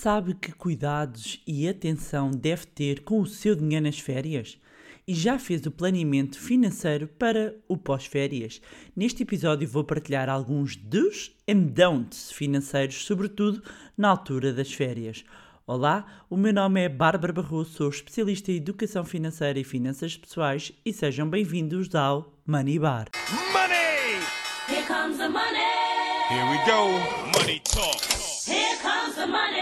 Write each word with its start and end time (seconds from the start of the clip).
Sabe 0.00 0.32
que 0.32 0.50
cuidados 0.52 1.42
e 1.46 1.68
atenção 1.68 2.30
deve 2.30 2.64
ter 2.64 3.02
com 3.02 3.20
o 3.20 3.26
seu 3.26 3.54
dinheiro 3.54 3.84
nas 3.84 3.98
férias? 3.98 4.58
E 5.06 5.12
já 5.12 5.38
fez 5.38 5.66
o 5.66 5.70
planeamento 5.70 6.40
financeiro 6.40 7.06
para 7.06 7.54
o 7.68 7.76
pós-férias? 7.76 8.62
Neste 8.96 9.24
episódio 9.24 9.68
vou 9.68 9.84
partilhar 9.84 10.30
alguns 10.30 10.74
dos 10.74 11.36
and 11.46 11.74
don'ts 11.74 12.32
financeiros, 12.32 13.04
sobretudo 13.04 13.62
na 13.94 14.08
altura 14.08 14.54
das 14.54 14.72
férias. 14.72 15.22
Olá, 15.66 16.06
o 16.30 16.36
meu 16.38 16.54
nome 16.54 16.80
é 16.80 16.88
Bárbara 16.88 17.34
Barroso, 17.34 17.72
sou 17.72 17.90
especialista 17.90 18.50
em 18.50 18.56
educação 18.56 19.04
financeira 19.04 19.58
e 19.58 19.64
finanças 19.64 20.16
pessoais 20.16 20.72
e 20.82 20.94
sejam 20.94 21.28
bem-vindos 21.28 21.94
ao 21.94 22.32
Money 22.46 22.78
Bar. 22.78 23.10
Money! 23.52 24.22
Here 24.66 24.86
comes 24.86 25.18
the 25.18 25.28
money. 25.28 25.60
Here 26.30 26.46
we 26.48 26.56
go. 26.64 26.88
Money 27.38 27.60
talk. 27.64 28.00
Here 28.48 28.78
comes 28.80 29.14
the 29.16 29.26
money. 29.26 29.59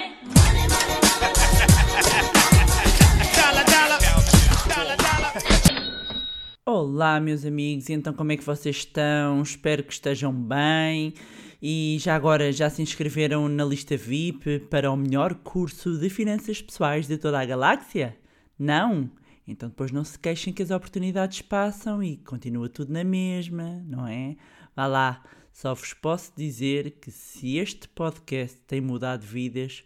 Olá, 6.70 7.18
meus 7.18 7.46
amigos, 7.46 7.88
então 7.88 8.12
como 8.12 8.30
é 8.30 8.36
que 8.36 8.44
vocês 8.44 8.76
estão? 8.76 9.40
Espero 9.40 9.82
que 9.82 9.90
estejam 9.90 10.30
bem. 10.30 11.14
E 11.62 11.96
já 11.98 12.14
agora 12.14 12.52
já 12.52 12.68
se 12.68 12.82
inscreveram 12.82 13.48
na 13.48 13.64
lista 13.64 13.96
VIP 13.96 14.58
para 14.68 14.90
o 14.90 14.96
melhor 14.98 15.34
curso 15.36 15.96
de 15.96 16.10
finanças 16.10 16.60
pessoais 16.60 17.06
de 17.06 17.16
toda 17.16 17.40
a 17.40 17.44
galáxia? 17.46 18.18
Não? 18.58 19.10
Então 19.46 19.70
depois 19.70 19.90
não 19.90 20.04
se 20.04 20.18
queixem 20.18 20.52
que 20.52 20.62
as 20.62 20.70
oportunidades 20.70 21.40
passam 21.40 22.02
e 22.02 22.18
continua 22.18 22.68
tudo 22.68 22.92
na 22.92 23.02
mesma, 23.02 23.82
não 23.86 24.06
é? 24.06 24.36
Vá 24.76 24.86
lá, 24.86 25.24
só 25.50 25.72
vos 25.72 25.94
posso 25.94 26.34
dizer 26.36 26.98
que 27.00 27.10
se 27.10 27.56
este 27.56 27.88
podcast 27.88 28.58
tem 28.66 28.82
mudado 28.82 29.24
vidas, 29.24 29.82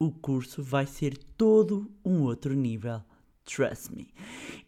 o 0.00 0.10
curso 0.10 0.64
vai 0.64 0.84
ser 0.84 1.16
todo 1.36 1.88
um 2.04 2.22
outro 2.22 2.54
nível. 2.54 3.02
Trust 3.44 3.94
me. 3.94 4.08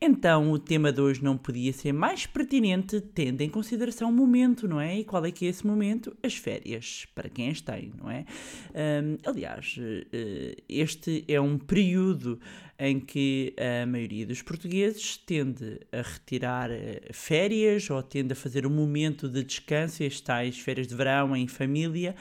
Então, 0.00 0.52
o 0.52 0.58
tema 0.58 0.92
de 0.92 1.00
hoje 1.00 1.24
não 1.24 1.38
podia 1.38 1.72
ser 1.72 1.92
mais 1.92 2.26
pertinente, 2.26 3.00
tendo 3.00 3.40
em 3.40 3.48
consideração 3.48 4.10
o 4.10 4.12
momento, 4.12 4.68
não 4.68 4.78
é? 4.78 4.98
E 4.98 5.04
qual 5.04 5.24
é 5.24 5.30
que 5.30 5.46
é 5.46 5.48
esse 5.48 5.66
momento? 5.66 6.14
As 6.22 6.36
férias, 6.36 7.06
para 7.14 7.30
quem 7.30 7.48
as 7.48 7.62
tem, 7.62 7.92
não 7.98 8.10
é? 8.10 8.26
Hum, 8.74 9.16
aliás, 9.24 9.76
eh, 9.80 10.56
este 10.68 11.24
é 11.26 11.40
um 11.40 11.56
período 11.56 12.38
em 12.78 13.00
que 13.00 13.54
a 13.58 13.86
maioria 13.86 14.26
dos 14.26 14.42
portugueses 14.42 15.16
tende 15.16 15.80
a 15.90 16.02
retirar 16.02 16.70
eh, 16.70 17.08
férias 17.12 17.88
ou 17.88 18.02
tende 18.02 18.34
a 18.34 18.36
fazer 18.36 18.66
um 18.66 18.70
momento 18.70 19.26
de 19.26 19.42
descanso, 19.42 20.04
as 20.04 20.20
tais 20.20 20.58
férias 20.58 20.86
de 20.86 20.94
verão 20.94 21.34
em 21.34 21.48
família. 21.48 22.14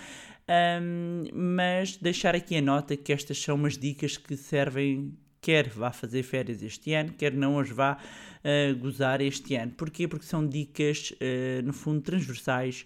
Hum, 0.47 1.25
mas 1.33 1.97
deixar 1.97 2.33
aqui 2.33 2.55
a 2.55 2.61
nota 2.61 2.95
que 2.95 3.11
estas 3.11 3.37
são 3.37 3.55
umas 3.55 3.77
dicas 3.77 4.15
que 4.15 4.37
servem 4.37 5.11
quer 5.45 5.69
vá 5.69 5.91
fazer 5.91 6.23
férias 6.23 6.63
este 6.63 6.91
ano, 6.95 7.13
quer 7.15 7.31
não 7.31 7.59
as 7.59 7.69
vá 7.69 7.99
uh, 7.99 8.75
gozar 8.77 9.21
este 9.21 9.53
ano. 9.55 9.71
Porquê? 9.73 10.07
Porque 10.07 10.25
são 10.25 10.43
dicas, 10.43 11.11
uh, 11.11 11.61
no 11.63 11.71
fundo, 11.71 12.01
transversais 12.01 12.83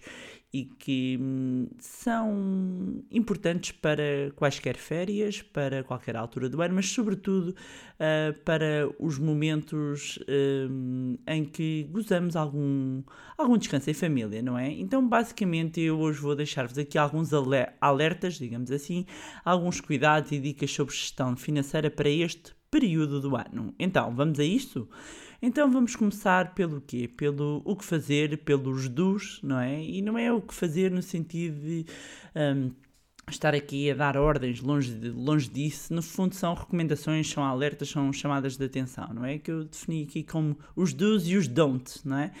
e 0.52 0.64
que 0.64 1.16
hum, 1.20 1.68
são 1.78 3.02
importantes 3.10 3.70
para 3.70 4.32
quaisquer 4.34 4.76
férias, 4.76 5.42
para 5.42 5.84
qualquer 5.84 6.16
altura 6.16 6.48
do 6.48 6.60
ano, 6.60 6.74
mas 6.74 6.86
sobretudo 6.90 7.50
uh, 7.50 8.38
para 8.44 8.90
os 8.98 9.16
momentos 9.18 10.18
hum, 10.68 11.16
em 11.26 11.44
que 11.44 11.84
gozamos 11.90 12.34
algum, 12.34 13.02
algum 13.38 13.56
descanso 13.56 13.90
em 13.90 13.94
família, 13.94 14.42
não 14.42 14.58
é? 14.58 14.72
Então, 14.72 15.06
basicamente, 15.08 15.80
eu 15.80 15.98
hoje 16.00 16.20
vou 16.20 16.34
deixar-vos 16.34 16.76
aqui 16.78 16.98
alguns 16.98 17.32
ale- 17.32 17.68
alertas, 17.80 18.34
digamos 18.34 18.72
assim, 18.72 19.06
alguns 19.44 19.80
cuidados 19.80 20.32
e 20.32 20.40
dicas 20.40 20.70
sobre 20.72 20.94
gestão 20.94 21.36
financeira 21.36 21.88
para 21.90 22.08
este 22.08 22.52
período 22.70 23.20
do 23.20 23.36
ano. 23.36 23.74
Então, 23.78 24.14
vamos 24.14 24.38
a 24.38 24.44
isto? 24.44 24.88
Então 25.42 25.70
vamos 25.70 25.96
começar 25.96 26.54
pelo 26.54 26.80
quê? 26.80 27.08
Pelo 27.08 27.62
o 27.64 27.74
que 27.74 27.84
fazer, 27.84 28.36
pelos 28.38 28.88
dos, 28.88 29.40
não 29.42 29.58
é? 29.58 29.82
E 29.82 30.02
não 30.02 30.18
é 30.18 30.30
o 30.32 30.40
que 30.40 30.52
fazer 30.52 30.90
no 30.90 31.02
sentido 31.02 31.58
de 31.60 31.86
hum, 32.36 32.70
estar 33.28 33.54
aqui 33.54 33.90
a 33.90 33.94
dar 33.94 34.16
ordens, 34.18 34.60
longe, 34.60 34.92
de, 34.92 35.08
longe 35.08 35.48
disso. 35.48 35.94
No 35.94 36.02
fundo 36.02 36.34
são 36.34 36.52
recomendações, 36.52 37.30
são 37.30 37.42
alertas, 37.42 37.88
são 37.88 38.12
chamadas 38.12 38.56
de 38.58 38.64
atenção, 38.64 39.08
não 39.14 39.24
é? 39.24 39.38
Que 39.38 39.50
eu 39.50 39.64
defini 39.64 40.02
aqui 40.02 40.22
como 40.22 40.58
os 40.76 40.92
do's 40.92 41.26
e 41.26 41.36
os 41.36 41.48
don'ts, 41.48 42.04
não 42.04 42.18
é? 42.18 42.32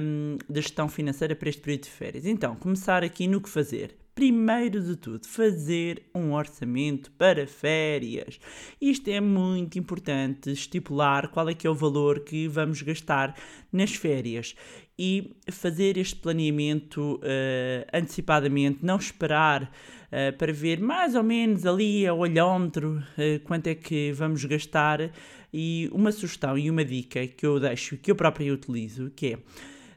Hum, 0.00 0.38
da 0.48 0.60
gestão 0.60 0.88
financeira 0.88 1.34
para 1.34 1.48
este 1.48 1.60
período 1.60 1.82
de 1.84 1.90
férias. 1.90 2.24
Então, 2.24 2.54
começar 2.54 3.02
aqui 3.02 3.26
no 3.26 3.40
que 3.40 3.48
fazer. 3.48 4.01
Primeiro 4.14 4.82
de 4.82 4.94
tudo, 4.94 5.26
fazer 5.26 6.02
um 6.14 6.34
orçamento 6.34 7.10
para 7.12 7.46
férias. 7.46 8.38
Isto 8.78 9.08
é 9.08 9.22
muito 9.22 9.78
importante, 9.78 10.50
estipular 10.52 11.28
qual 11.28 11.48
é 11.48 11.54
que 11.54 11.66
é 11.66 11.70
o 11.70 11.74
valor 11.74 12.20
que 12.20 12.46
vamos 12.46 12.82
gastar 12.82 13.34
nas 13.72 13.94
férias 13.94 14.54
e 14.98 15.34
fazer 15.50 15.96
este 15.96 16.16
planeamento 16.16 17.18
eh, 17.22 17.86
antecipadamente, 17.90 18.84
não 18.84 18.98
esperar 18.98 19.72
eh, 20.10 20.30
para 20.30 20.52
ver 20.52 20.78
mais 20.78 21.14
ou 21.14 21.22
menos 21.22 21.64
ali 21.64 22.06
a 22.06 22.12
olhómetro 22.12 23.02
eh, 23.16 23.38
quanto 23.42 23.68
é 23.68 23.74
que 23.74 24.12
vamos 24.12 24.44
gastar 24.44 25.10
e 25.50 25.88
uma 25.90 26.12
sugestão 26.12 26.58
e 26.58 26.70
uma 26.70 26.84
dica 26.84 27.26
que 27.26 27.46
eu 27.46 27.58
deixo, 27.58 27.96
que 27.96 28.10
eu 28.10 28.14
própria 28.14 28.52
utilizo, 28.52 29.10
que 29.16 29.28
é 29.28 29.38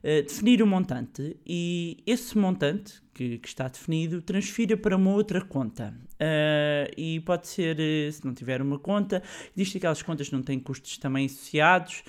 Uh, 0.05 0.21
definir 0.21 0.61
um 0.61 0.67
montante 0.67 1.35
e 1.43 1.97
esse 2.05 2.37
montante 2.37 3.01
que, 3.11 3.39
que 3.39 3.47
está 3.47 3.67
definido 3.67 4.21
transfira 4.21 4.77
para 4.77 4.95
uma 4.95 5.09
outra 5.09 5.41
conta. 5.41 5.95
Uh, 6.13 6.93
e 6.95 7.19
pode 7.21 7.47
ser, 7.47 7.75
uh, 7.79 8.11
se 8.11 8.23
não 8.23 8.31
tiver 8.31 8.61
uma 8.61 8.77
conta, 8.77 9.23
existem 9.57 9.79
aquelas 9.79 10.03
contas 10.03 10.29
não 10.29 10.43
têm 10.43 10.59
custos 10.59 10.99
também 10.99 11.25
associados, 11.25 12.03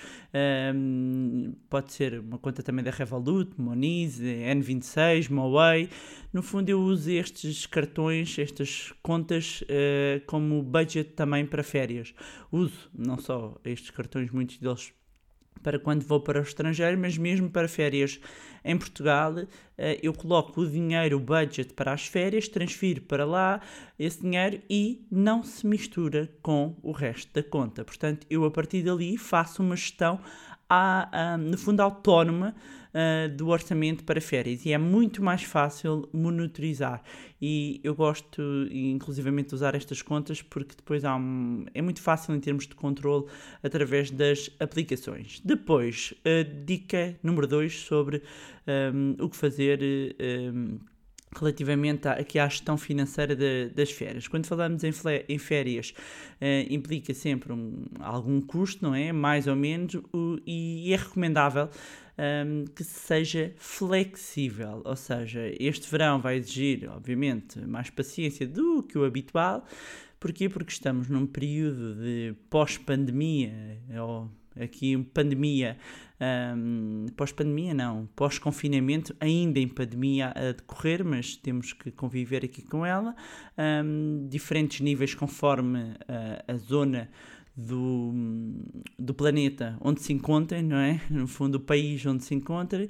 um, 0.75 1.55
pode 1.67 1.91
ser 1.91 2.19
uma 2.19 2.37
conta 2.37 2.61
também 2.61 2.85
da 2.85 2.91
Revolut, 2.91 3.59
Moniz, 3.59 4.21
N26, 4.21 5.31
Moway. 5.31 5.89
No 6.31 6.43
fundo, 6.43 6.69
eu 6.69 6.79
uso 6.79 7.09
estes 7.09 7.65
cartões, 7.65 8.37
estas 8.37 8.93
contas, 9.01 9.63
como 10.27 10.61
budget 10.61 11.13
também 11.13 11.47
para 11.47 11.63
férias. 11.63 12.13
Uso 12.51 12.91
não 12.93 13.17
só 13.17 13.59
estes 13.65 13.89
cartões, 13.89 14.29
muitos 14.29 14.57
deles 14.57 14.93
para 15.59 15.79
quando 15.79 16.03
vou 16.03 16.19
para 16.19 16.39
o 16.39 16.43
estrangeiro, 16.43 16.97
mas 16.97 17.17
mesmo 17.17 17.49
para 17.49 17.67
férias 17.67 18.19
em 18.63 18.77
Portugal, 18.77 19.33
eh, 19.77 19.99
eu 20.03 20.13
coloco 20.13 20.61
o 20.61 20.69
dinheiro, 20.69 21.17
o 21.17 21.19
budget 21.19 21.73
para 21.73 21.93
as 21.93 22.05
férias, 22.05 22.47
transfiro 22.47 23.01
para 23.01 23.25
lá 23.25 23.61
esse 23.97 24.21
dinheiro 24.21 24.61
e 24.69 25.05
não 25.09 25.43
se 25.43 25.65
mistura 25.65 26.29
com 26.41 26.75
o 26.83 26.91
resto 26.91 27.31
da 27.33 27.41
conta. 27.41 27.85
Portanto, 27.85 28.27
eu 28.29 28.43
a 28.43 28.51
partir 28.51 28.83
dali 28.83 29.17
faço 29.17 29.61
uma 29.63 29.75
gestão, 29.75 30.19
à, 30.69 31.33
à, 31.33 31.37
no 31.37 31.57
fundo, 31.57 31.79
autónoma 31.79 32.53
uh, 32.97 33.29
do 33.29 33.49
orçamento 33.49 34.03
para 34.03 34.19
férias 34.19 34.65
e 34.65 34.73
é 34.73 34.77
muito 34.77 35.23
mais 35.23 35.43
fácil 35.43 36.09
monitorizar. 36.11 37.03
E 37.39 37.79
eu 37.83 37.93
gosto, 37.93 38.41
inclusivamente, 38.71 39.49
de 39.49 39.55
usar 39.55 39.75
estas 39.75 40.01
contas 40.01 40.41
porque 40.41 40.75
depois 40.75 41.05
há 41.05 41.15
um, 41.15 41.65
é 41.73 41.81
muito 41.81 42.01
fácil 42.01 42.33
em 42.33 42.39
termos 42.39 42.65
de 42.67 42.73
controle 42.73 43.25
através 43.61 44.09
das 44.09 44.49
aplicações. 44.59 45.39
Depois, 45.45 46.15
dica 46.65 47.15
número 47.21 47.45
2 47.45 47.81
sobre 47.81 48.23
um, 48.67 49.23
o 49.23 49.29
que 49.29 49.37
fazer. 49.37 49.79
Um, 50.19 50.79
relativamente 51.35 52.07
à, 52.07 52.13
aqui 52.13 52.39
à 52.39 52.47
gestão 52.47 52.77
financeira 52.77 53.35
de, 53.35 53.69
das 53.69 53.91
férias. 53.91 54.27
Quando 54.27 54.45
falamos 54.45 54.83
em, 54.83 54.91
em 55.27 55.37
férias, 55.37 55.93
uh, 56.41 56.73
implica 56.73 57.13
sempre 57.13 57.53
um, 57.53 57.85
algum 57.99 58.41
custo, 58.41 58.83
não 58.83 58.95
é? 58.95 59.11
Mais 59.11 59.47
ou 59.47 59.55
menos, 59.55 59.95
o, 60.13 60.39
e 60.45 60.91
é 60.93 60.95
recomendável 60.95 61.69
um, 62.17 62.65
que 62.65 62.83
seja 62.83 63.53
flexível, 63.57 64.81
ou 64.83 64.95
seja, 64.95 65.51
este 65.59 65.89
verão 65.89 66.19
vai 66.19 66.37
exigir, 66.37 66.89
obviamente, 66.89 67.59
mais 67.59 67.89
paciência 67.89 68.47
do 68.47 68.83
que 68.83 68.97
o 68.97 69.05
habitual. 69.05 69.65
Porquê? 70.19 70.49
Porque 70.49 70.71
estamos 70.71 71.07
num 71.07 71.27
período 71.27 71.95
de 71.95 72.33
pós-pandemia, 72.49 73.79
ou 74.01 74.29
aqui 74.59 74.97
pandemia, 75.13 75.77
um, 76.57 77.05
pós-pandemia 77.15 77.73
não, 77.73 78.09
pós-confinamento, 78.15 79.15
ainda 79.19 79.59
em 79.59 79.67
pandemia 79.67 80.33
a 80.35 80.51
decorrer, 80.51 81.05
mas 81.05 81.35
temos 81.35 81.73
que 81.73 81.91
conviver 81.91 82.43
aqui 82.43 82.63
com 82.63 82.85
ela, 82.85 83.15
um, 83.85 84.27
diferentes 84.27 84.81
níveis 84.81 85.13
conforme 85.13 85.93
a, 86.07 86.51
a 86.51 86.57
zona 86.57 87.09
do, 87.57 88.13
do 88.99 89.15
planeta 89.15 89.75
onde 89.81 90.01
se 90.03 90.13
encontrem, 90.13 90.61
não 90.61 90.77
é? 90.77 91.01
No 91.09 91.27
fundo, 91.27 91.55
o 91.55 91.59
país 91.59 92.05
onde 92.05 92.23
se 92.23 92.35
encontrem. 92.35 92.87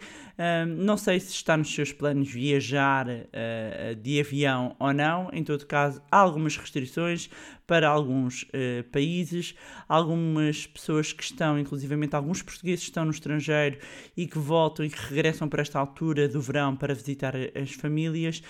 Não 0.78 0.98
sei 0.98 1.22
se 1.22 1.32
está 1.32 1.56
nos 1.56 1.74
seus 1.74 1.94
planos 1.94 2.30
viajar 2.30 3.08
uh, 3.08 3.96
de 3.96 4.20
avião 4.20 4.76
ou 4.78 4.94
não. 4.94 5.30
Em 5.32 5.44
todo 5.44 5.66
caso, 5.66 6.02
há 6.12 6.18
algumas 6.18 6.58
restrições 6.58 7.30
para 7.66 7.88
alguns 7.88 8.44
uh, 8.44 8.84
países. 8.92 9.56
Algumas 9.88 10.68
pessoas 10.68 11.14
que 11.14 11.24
estão, 11.24 11.58
inclusivamente 11.58 12.16
alguns 12.16 12.42
portugueses 12.42 12.82
que 12.82 12.90
estão 12.90 13.06
no 13.06 13.12
estrangeiro 13.12 13.78
e 14.18 14.28
que 14.28 14.38
voltam 14.38 14.86
e 14.86 14.90
que 14.90 15.00
regressam 15.00 15.48
para 15.48 15.62
esta 15.62 15.80
altura 15.80 16.28
do 16.28 16.42
verão 16.42 16.76
para 16.76 16.94
visitar 16.94 17.34
as 17.56 17.72
famílias 17.72 18.44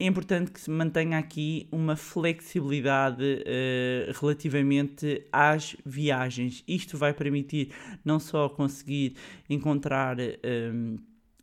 é 0.00 0.06
importante 0.06 0.50
que 0.50 0.58
se 0.58 0.70
mantenha 0.70 1.18
aqui 1.18 1.68
uma 1.70 1.94
flexibilidade 1.94 3.42
eh, 3.44 4.10
relativamente 4.18 5.26
às 5.30 5.76
viagens. 5.84 6.64
Isto 6.66 6.96
vai 6.96 7.12
permitir 7.12 7.70
não 8.02 8.18
só 8.18 8.48
conseguir 8.48 9.14
encontrar 9.48 10.18
eh, 10.18 10.38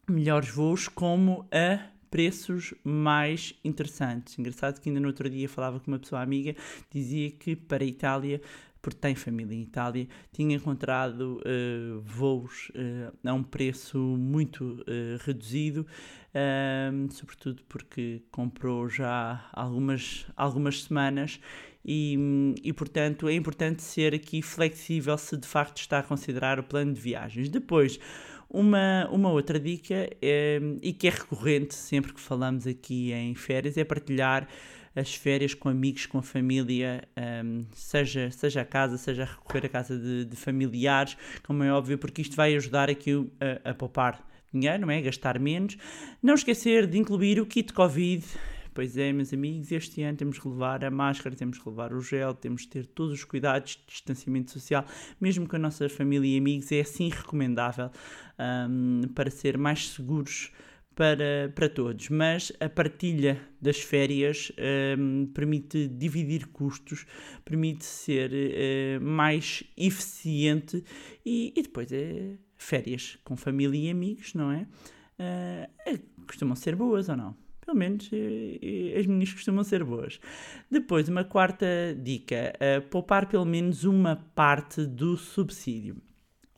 melhores 0.09 0.49
voos, 0.49 0.87
como 0.87 1.47
a 1.51 1.79
preços 2.09 2.73
mais 2.83 3.53
interessantes. 3.63 4.39
Engraçado 4.39 4.81
que 4.81 4.89
ainda 4.89 4.99
no 5.01 5.07
outro 5.07 5.29
dia 5.29 5.47
falava 5.47 5.79
com 5.79 5.91
uma 5.91 5.99
pessoa 5.99 6.21
amiga, 6.21 6.55
dizia 6.89 7.29
que 7.29 7.55
para 7.55 7.83
a 7.83 7.87
Itália 7.87 8.41
porque 8.87 9.01
tem 9.01 9.15
família 9.15 9.53
em 9.53 9.63
Itália, 9.63 10.07
tinha 10.31 10.55
encontrado 10.55 11.41
uh, 11.41 11.99
voos 12.05 12.69
uh, 12.69 13.13
a 13.21 13.33
um 13.33 13.43
preço 13.43 13.97
muito 13.97 14.63
uh, 14.63 15.17
reduzido, 15.25 15.85
ehm, 16.33 17.09
sobretudo 17.09 17.63
porque 17.67 18.23
comprou 18.31 18.87
já 18.87 19.45
algumas, 19.51 20.25
algumas 20.37 20.83
semanas 20.83 21.37
e, 21.83 22.17
e, 22.63 22.71
portanto, 22.71 23.27
é 23.27 23.33
importante 23.33 23.83
ser 23.83 24.15
aqui 24.15 24.41
flexível 24.41 25.17
se 25.17 25.35
de 25.35 25.47
facto 25.47 25.79
está 25.79 25.99
a 25.99 26.03
considerar 26.03 26.57
o 26.57 26.63
plano 26.63 26.93
de 26.93 27.01
viagens. 27.01 27.49
Depois, 27.49 27.99
uma, 28.49 29.09
uma 29.11 29.29
outra 29.29 29.59
dica, 29.59 30.09
é, 30.21 30.61
e 30.81 30.93
que 30.93 31.09
é 31.09 31.11
recorrente 31.11 31.75
sempre 31.75 32.13
que 32.13 32.21
falamos 32.21 32.65
aqui 32.65 33.11
em 33.11 33.35
férias, 33.35 33.75
é 33.75 33.83
partilhar 33.83 34.47
as 34.97 35.13
férias 35.13 35.53
com 35.53 35.69
amigos, 35.69 36.07
com 36.07 36.17
a 36.17 36.23
família, 36.23 37.07
um, 37.45 37.65
seja, 37.71 38.31
seja 38.31 38.61
a 38.61 38.65
casa, 38.65 38.97
seja 38.97 39.23
a 39.23 39.25
recorrer 39.25 39.67
à 39.67 39.69
casa 39.69 39.95
de, 39.95 40.25
de, 40.25 40.35
familiares, 40.35 41.15
como 41.43 41.63
é 41.63 41.71
óbvio, 41.71 41.99
porque 41.99 42.23
isto 42.23 42.35
vai 42.35 42.55
ajudar 42.55 42.89
aqui 42.89 43.13
a, 43.39 43.69
a 43.69 43.73
poupar 43.75 44.27
dinheiro, 44.51 44.81
não 44.81 44.91
é? 44.91 44.99
Gastar 44.99 45.37
menos. 45.37 45.77
Não 46.21 46.33
esquecer 46.33 46.87
de 46.87 46.97
incluir 46.97 47.39
o 47.39 47.45
kit 47.45 47.71
Covid. 47.73 48.25
Pois 48.73 48.97
é, 48.97 49.11
meus 49.13 49.31
amigos, 49.33 49.71
este 49.71 50.01
ano 50.01 50.17
temos 50.17 50.39
que 50.39 50.47
levar 50.47 50.83
a 50.83 50.89
máscara, 50.89 51.35
temos 51.35 51.59
que 51.59 51.69
levar 51.69 51.93
o 51.93 52.01
gel, 52.01 52.33
temos 52.33 52.63
que 52.63 52.69
ter 52.69 52.85
todos 52.87 53.13
os 53.13 53.23
cuidados 53.23 53.71
de 53.71 53.93
distanciamento 53.93 54.51
social, 54.51 54.83
mesmo 55.21 55.47
com 55.47 55.55
a 55.55 55.59
nossa 55.59 55.87
família 55.89 56.35
e 56.35 56.39
amigos, 56.39 56.71
é 56.71 56.81
assim 56.81 57.09
recomendável 57.09 57.91
um, 58.69 59.01
para 59.13 59.29
ser 59.29 59.57
mais 59.57 59.89
seguros 59.89 60.51
para, 60.97 61.53
para 61.53 61.69
todos, 61.69 62.09
mas 62.09 62.51
a 62.59 62.67
partilha 62.67 63.39
das 63.61 63.79
férias 63.79 64.51
um, 64.97 65.27
permite 65.27 65.87
dividir 65.87 66.47
custos, 66.47 67.05
permite 67.45 67.85
ser 67.85 68.31
uh, 68.31 68.99
mais 68.99 69.63
eficiente 69.77 70.83
e, 71.23 71.53
e, 71.55 71.61
depois 71.61 71.91
é 71.91 72.31
férias 72.57 73.19
com 73.23 73.37
família 73.37 73.77
e 73.77 73.91
amigos, 73.91 74.33
não 74.33 74.51
é? 74.51 74.65
Uh, 75.19 75.99
costumam 76.25 76.55
ser 76.55 76.75
boas 76.75 77.09
ou 77.09 77.15
não? 77.15 77.37
Pelo 77.63 77.77
menos 77.77 78.07
uh, 78.07 78.99
as 78.99 79.05
minhas 79.05 79.31
costumam 79.31 79.63
ser 79.63 79.83
boas. 79.83 80.19
Depois, 80.69 81.07
uma 81.07 81.23
quarta 81.23 81.67
dica: 81.95 82.53
poupar 82.89 83.27
pelo 83.27 83.45
menos 83.45 83.83
uma 83.83 84.15
parte 84.33 84.83
do 84.83 85.15
subsídio. 85.15 86.01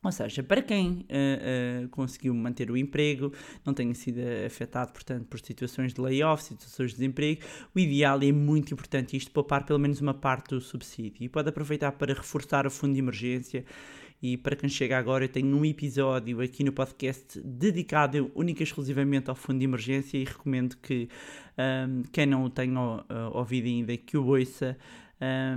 Ou 0.02 0.12
seja, 0.12 0.42
para 0.42 0.62
quem 0.62 1.06
uh, 1.10 1.86
uh, 1.86 1.90
conseguiu 1.90 2.34
manter 2.34 2.72
o 2.72 2.78
emprego, 2.78 3.34
não 3.66 3.74
tenha 3.74 3.94
sido 3.94 4.20
afetado, 4.46 4.94
portanto, 4.94 5.26
por 5.26 5.40
situações 5.40 5.94
de 5.94 6.00
layoff, 6.00 6.42
situações 6.44 6.92
de 6.92 6.98
desemprego, 6.98 7.42
o 7.76 7.80
ideal 7.80 8.22
é 8.22 8.32
muito 8.32 8.74
importante 8.74 9.18
isto, 9.18 9.30
poupar 9.32 9.66
pelo 9.66 9.80
menos 9.80 10.00
uma 10.00 10.14
parte 10.14 10.50
do 10.50 10.62
subsídio. 10.62 11.24
E 11.24 11.28
pode 11.28 11.50
aproveitar 11.50 11.92
para 11.92 12.14
reforçar 12.14 12.66
o 12.66 12.72
fundo 12.72 12.94
de 12.94 13.00
emergência. 13.00 13.66
E 14.22 14.36
para 14.36 14.56
quem 14.56 14.70
chega 14.70 14.98
agora, 14.98 15.26
eu 15.26 15.30
tenho 15.30 15.56
um 15.56 15.64
episódio 15.64 16.42
aqui 16.42 16.64
no 16.64 16.74
podcast 16.74 17.40
dedicado 17.42 18.30
única 18.36 18.62
e 18.62 18.66
exclusivamente 18.66 19.30
ao 19.30 19.36
fundo 19.36 19.60
de 19.60 19.66
emergência 19.66 20.18
e 20.18 20.26
recomendo 20.26 20.76
que 20.78 21.08
um, 21.58 22.04
quem 22.12 22.26
não 22.26 22.44
o 22.44 22.50
tenha 22.50 22.80
uh, 22.80 23.04
ouvido 23.34 23.68
ainda, 23.68 23.96
que 23.96 24.18
o 24.18 24.26
ouça, 24.26 24.78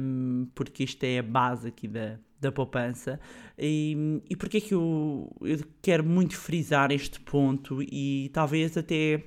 um, 0.00 0.46
porque 0.54 0.84
isto 0.84 1.02
é 1.02 1.18
a 1.18 1.22
base 1.24 1.68
aqui 1.68 1.88
da 1.88 2.18
da 2.42 2.52
poupança. 2.52 3.18
E, 3.58 4.20
e 4.28 4.36
porque 4.36 4.58
é 4.58 4.60
que 4.60 4.74
eu, 4.74 5.34
eu 5.40 5.58
quero 5.80 6.04
muito 6.04 6.36
frisar 6.36 6.90
este 6.90 7.18
ponto 7.20 7.82
e 7.82 8.30
talvez 8.32 8.76
até 8.76 9.24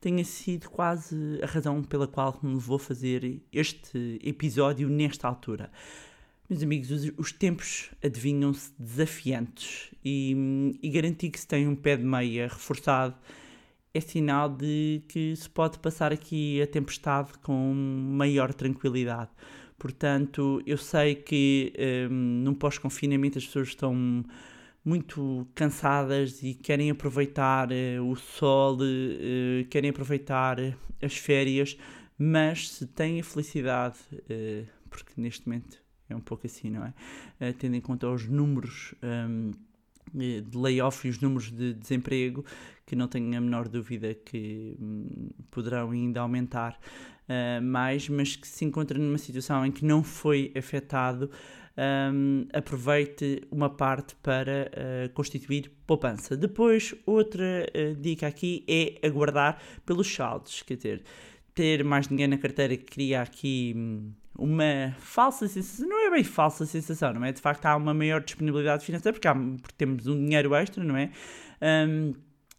tenha 0.00 0.24
sido 0.24 0.68
quase 0.68 1.16
a 1.42 1.46
razão 1.46 1.82
pela 1.82 2.06
qual 2.06 2.38
me 2.42 2.54
levou 2.54 2.76
a 2.76 2.80
fazer 2.80 3.40
este 3.52 4.20
episódio 4.22 4.88
nesta 4.88 5.26
altura. 5.26 5.70
Meus 6.48 6.62
amigos, 6.62 6.90
os, 6.90 7.12
os 7.16 7.32
tempos 7.32 7.90
adivinham-se 8.04 8.70
desafiantes 8.78 9.90
e, 10.04 10.76
e 10.82 10.90
garantir 10.90 11.30
que 11.30 11.40
se 11.40 11.46
tem 11.46 11.66
um 11.66 11.74
pé 11.74 11.96
de 11.96 12.04
meia 12.04 12.44
reforçado 12.44 13.16
é 13.96 14.00
sinal 14.00 14.48
de 14.48 15.02
que 15.08 15.34
se 15.34 15.48
pode 15.48 15.78
passar 15.78 16.12
aqui 16.12 16.60
a 16.60 16.66
tempestade 16.66 17.32
com 17.42 17.72
maior 17.74 18.52
tranquilidade. 18.52 19.30
Portanto, 19.78 20.62
eu 20.66 20.78
sei 20.78 21.14
que 21.14 21.72
um, 22.10 22.42
no 22.44 22.54
pós-confinamento 22.54 23.38
as 23.38 23.46
pessoas 23.46 23.68
estão 23.68 24.24
muito 24.84 25.46
cansadas 25.54 26.42
e 26.42 26.54
querem 26.54 26.90
aproveitar 26.90 27.68
uh, 27.70 28.08
o 28.08 28.16
sol, 28.16 28.76
uh, 28.76 29.64
querem 29.68 29.90
aproveitar 29.90 30.58
as 31.02 31.16
férias, 31.16 31.76
mas 32.18 32.70
se 32.70 32.86
têm 32.86 33.20
a 33.20 33.24
felicidade, 33.24 33.98
porque 34.88 35.12
neste 35.18 35.46
momento 35.46 35.78
é 36.08 36.16
um 36.16 36.20
pouco 36.20 36.46
assim, 36.46 36.70
não 36.70 36.82
é? 36.82 37.52
tendo 37.52 37.76
em 37.76 37.80
conta 37.80 38.08
os 38.08 38.26
números 38.26 38.94
um, 39.02 39.50
de 40.12 40.56
layoff 40.56 41.06
e 41.06 41.10
os 41.10 41.20
números 41.20 41.50
de 41.50 41.74
desemprego, 41.74 42.44
que 42.84 42.94
não 42.94 43.08
tenho 43.08 43.36
a 43.36 43.40
menor 43.40 43.68
dúvida 43.68 44.14
que 44.14 44.76
um, 44.80 45.30
poderão 45.50 45.90
ainda 45.90 46.20
aumentar 46.20 46.78
uh, 47.28 47.62
mais, 47.62 48.08
mas 48.08 48.36
que 48.36 48.46
se 48.46 48.64
encontra 48.64 48.98
numa 48.98 49.18
situação 49.18 49.66
em 49.66 49.72
que 49.72 49.84
não 49.84 50.02
foi 50.02 50.52
afetado, 50.56 51.30
um, 51.76 52.46
aproveite 52.52 53.42
uma 53.50 53.68
parte 53.68 54.14
para 54.16 54.70
uh, 54.70 55.12
constituir 55.12 55.70
poupança. 55.86 56.36
Depois, 56.36 56.94
outra 57.04 57.66
uh, 57.74 57.94
dica 57.96 58.26
aqui 58.26 58.64
é 58.68 59.06
aguardar 59.06 59.60
pelos 59.84 60.12
saldos, 60.12 60.62
quer 60.62 60.76
dizer, 60.76 61.02
ter 61.56 61.82
mais 61.82 62.06
dinheiro 62.06 62.30
na 62.30 62.38
carteira 62.38 62.76
cria 62.76 63.22
aqui 63.22 63.72
hum, 63.74 64.12
uma 64.38 64.94
falsa 64.98 65.48
sensação, 65.48 65.88
não 65.88 66.06
é 66.06 66.10
bem 66.10 66.22
falsa 66.22 66.66
sensação, 66.66 67.14
não 67.14 67.24
é? 67.24 67.32
De 67.32 67.40
facto, 67.40 67.64
há 67.64 67.74
uma 67.74 67.94
maior 67.94 68.22
disponibilidade 68.22 68.84
financeira 68.84 69.14
porque, 69.14 69.26
há, 69.26 69.34
porque 69.34 69.74
temos 69.76 70.06
um 70.06 70.22
dinheiro 70.22 70.54
extra, 70.54 70.84
não 70.84 70.96
é? 70.96 71.10
Um, 71.88 72.12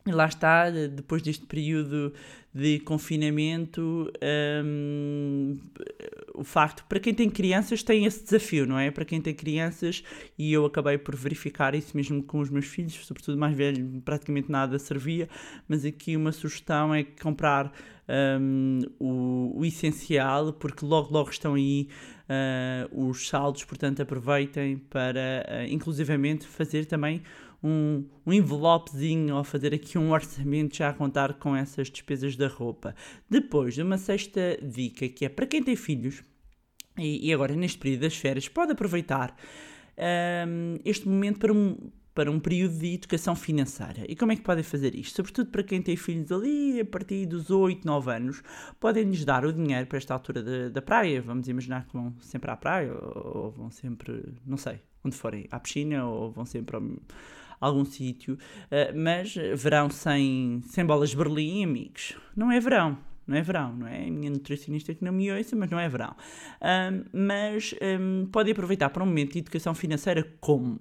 e 0.07 0.11
lá 0.11 0.25
está, 0.25 0.69
depois 0.69 1.21
deste 1.21 1.45
período 1.45 2.13
de 2.53 2.79
confinamento, 2.79 4.11
um, 4.65 5.57
o 6.33 6.43
facto, 6.43 6.83
para 6.89 6.99
quem 6.99 7.13
tem 7.13 7.29
crianças, 7.29 7.83
tem 7.83 8.05
esse 8.05 8.23
desafio, 8.23 8.65
não 8.65 8.79
é? 8.79 8.89
Para 8.89 9.05
quem 9.05 9.21
tem 9.21 9.33
crianças, 9.33 10.03
e 10.37 10.51
eu 10.53 10.65
acabei 10.65 10.97
por 10.97 11.15
verificar 11.15 11.75
isso 11.75 11.95
mesmo 11.95 12.23
com 12.23 12.39
os 12.39 12.49
meus 12.49 12.65
filhos, 12.65 12.93
sobretudo 13.05 13.37
mais 13.37 13.55
velho, 13.55 14.01
praticamente 14.03 14.51
nada 14.51 14.79
servia, 14.79 15.29
mas 15.67 15.85
aqui 15.85 16.15
uma 16.15 16.31
sugestão 16.31 16.93
é 16.93 17.03
comprar 17.03 17.71
um, 18.39 18.79
o, 18.99 19.59
o, 19.59 19.65
essencial, 19.65 20.53
porque 20.53 20.85
logo, 20.85 21.13
logo 21.13 21.29
estão 21.29 21.53
aí 21.53 21.89
uh, 22.27 23.09
os 23.09 23.27
saldos, 23.27 23.63
portanto 23.65 24.01
aproveitem 24.01 24.77
para, 24.77 25.45
uh, 25.47 25.71
inclusivamente, 25.71 26.47
fazer 26.47 26.85
também 26.85 27.21
um, 27.63 28.05
um 28.25 28.33
envelopezinho 28.33 29.35
ou 29.35 29.43
fazer 29.43 29.73
aqui 29.73 29.97
um 29.97 30.11
orçamento 30.11 30.75
já 30.77 30.89
a 30.89 30.93
contar 30.93 31.33
com 31.35 31.55
essas 31.55 31.89
despesas 31.89 32.35
da 32.35 32.47
roupa. 32.47 32.95
Depois, 33.29 33.77
uma 33.77 33.97
sexta 33.97 34.57
dica 34.61 35.07
que 35.09 35.25
é 35.25 35.29
para 35.29 35.45
quem 35.45 35.63
tem 35.63 35.75
filhos 35.75 36.23
e, 36.97 37.27
e 37.27 37.33
agora 37.33 37.55
neste 37.55 37.77
período 37.77 38.01
das 38.01 38.15
férias 38.15 38.47
pode 38.47 38.71
aproveitar 38.71 39.35
um, 40.47 40.77
este 40.85 41.07
momento 41.07 41.39
para 41.39 41.53
um, 41.53 41.77
para 42.13 42.31
um 42.31 42.39
período 42.39 42.79
de 42.79 42.95
educação 42.95 43.35
financeira. 43.35 44.03
E 44.07 44.15
como 44.15 44.31
é 44.31 44.35
que 44.35 44.41
podem 44.41 44.63
fazer 44.63 44.95
isto? 44.95 45.17
Sobretudo 45.17 45.51
para 45.51 45.63
quem 45.63 45.81
tem 45.81 45.95
filhos 45.95 46.31
ali 46.31 46.79
a 46.79 46.85
partir 46.85 47.25
dos 47.25 47.49
8, 47.49 47.85
9 47.85 48.11
anos, 48.11 48.41
podem-lhes 48.79 49.23
dar 49.23 49.45
o 49.45 49.53
dinheiro 49.53 49.85
para 49.85 49.97
esta 49.97 50.13
altura 50.13 50.41
da, 50.41 50.69
da 50.69 50.81
praia. 50.81 51.21
Vamos 51.21 51.47
imaginar 51.47 51.85
que 51.85 51.93
vão 51.93 52.15
sempre 52.19 52.49
à 52.49 52.57
praia 52.57 52.91
ou, 52.93 53.43
ou 53.43 53.51
vão 53.51 53.69
sempre, 53.69 54.33
não 54.45 54.57
sei, 54.57 54.79
onde 55.03 55.15
forem, 55.15 55.47
à 55.51 55.59
piscina 55.59 56.07
ou 56.07 56.31
vão 56.31 56.45
sempre 56.45 56.75
ao, 56.75 56.83
algum 57.59 57.85
sítio, 57.85 58.35
uh, 58.35 58.97
mas 58.97 59.35
verão 59.55 59.89
sem, 59.89 60.61
sem 60.65 60.85
bolas 60.85 61.09
de 61.09 61.17
Berlim, 61.17 61.63
amigos, 61.63 62.15
não 62.35 62.51
é 62.51 62.59
verão. 62.59 62.97
Não 63.27 63.35
é 63.35 63.41
verão, 63.41 63.75
não 63.75 63.87
é? 63.87 64.07
A 64.07 64.09
minha 64.09 64.31
nutricionista 64.31 64.93
que 64.95 65.03
não 65.03 65.11
me 65.11 65.29
ouça, 65.29 65.53
mas 65.53 65.69
não 65.69 65.77
é 65.77 65.89
verão. 65.89 66.15
Um, 66.61 67.27
mas 67.27 67.75
um, 67.99 68.25
podem 68.27 68.53
aproveitar 68.53 68.89
para 68.89 69.03
um 69.03 69.05
momento 69.05 69.33
de 69.33 69.39
educação 69.39 69.75
financeira 69.75 70.25
como? 70.39 70.79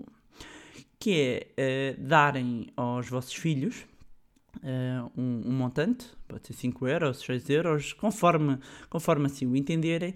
Que 0.97 1.51
é 1.57 1.97
uh, 1.99 2.01
darem 2.01 2.69
aos 2.77 3.09
vossos 3.09 3.35
filhos 3.35 3.85
uh, 4.59 5.11
um, 5.17 5.43
um, 5.45 5.53
montante, 5.53 6.07
pode 6.29 6.47
ser 6.47 6.53
5 6.53 6.87
euros, 6.87 7.19
6 7.19 7.51
euros, 7.51 7.93
conforme, 7.93 8.59
conforme 8.89 9.27
assim 9.27 9.47
o 9.47 9.57
entenderem, 9.57 10.15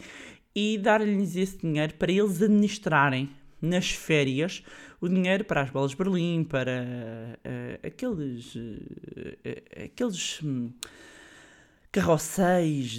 e 0.55 0.79
dar-lhes 0.79 1.37
esse 1.37 1.59
dinheiro 1.59 1.95
para 1.95 2.13
eles 2.13 2.43
administrarem 2.43 3.31
nas 3.61 3.91
férias 3.91 4.63
o 5.01 5.09
dinheiro 5.09 5.45
para 5.45 5.63
as 5.63 5.71
bolas 5.71 5.93
de 5.93 5.97
Berlim, 5.97 6.45
para 6.45 6.85
uh, 7.39 7.87
aqueles, 7.87 8.55
uh, 8.55 9.83
aqueles 9.85 10.43
um, 10.43 10.71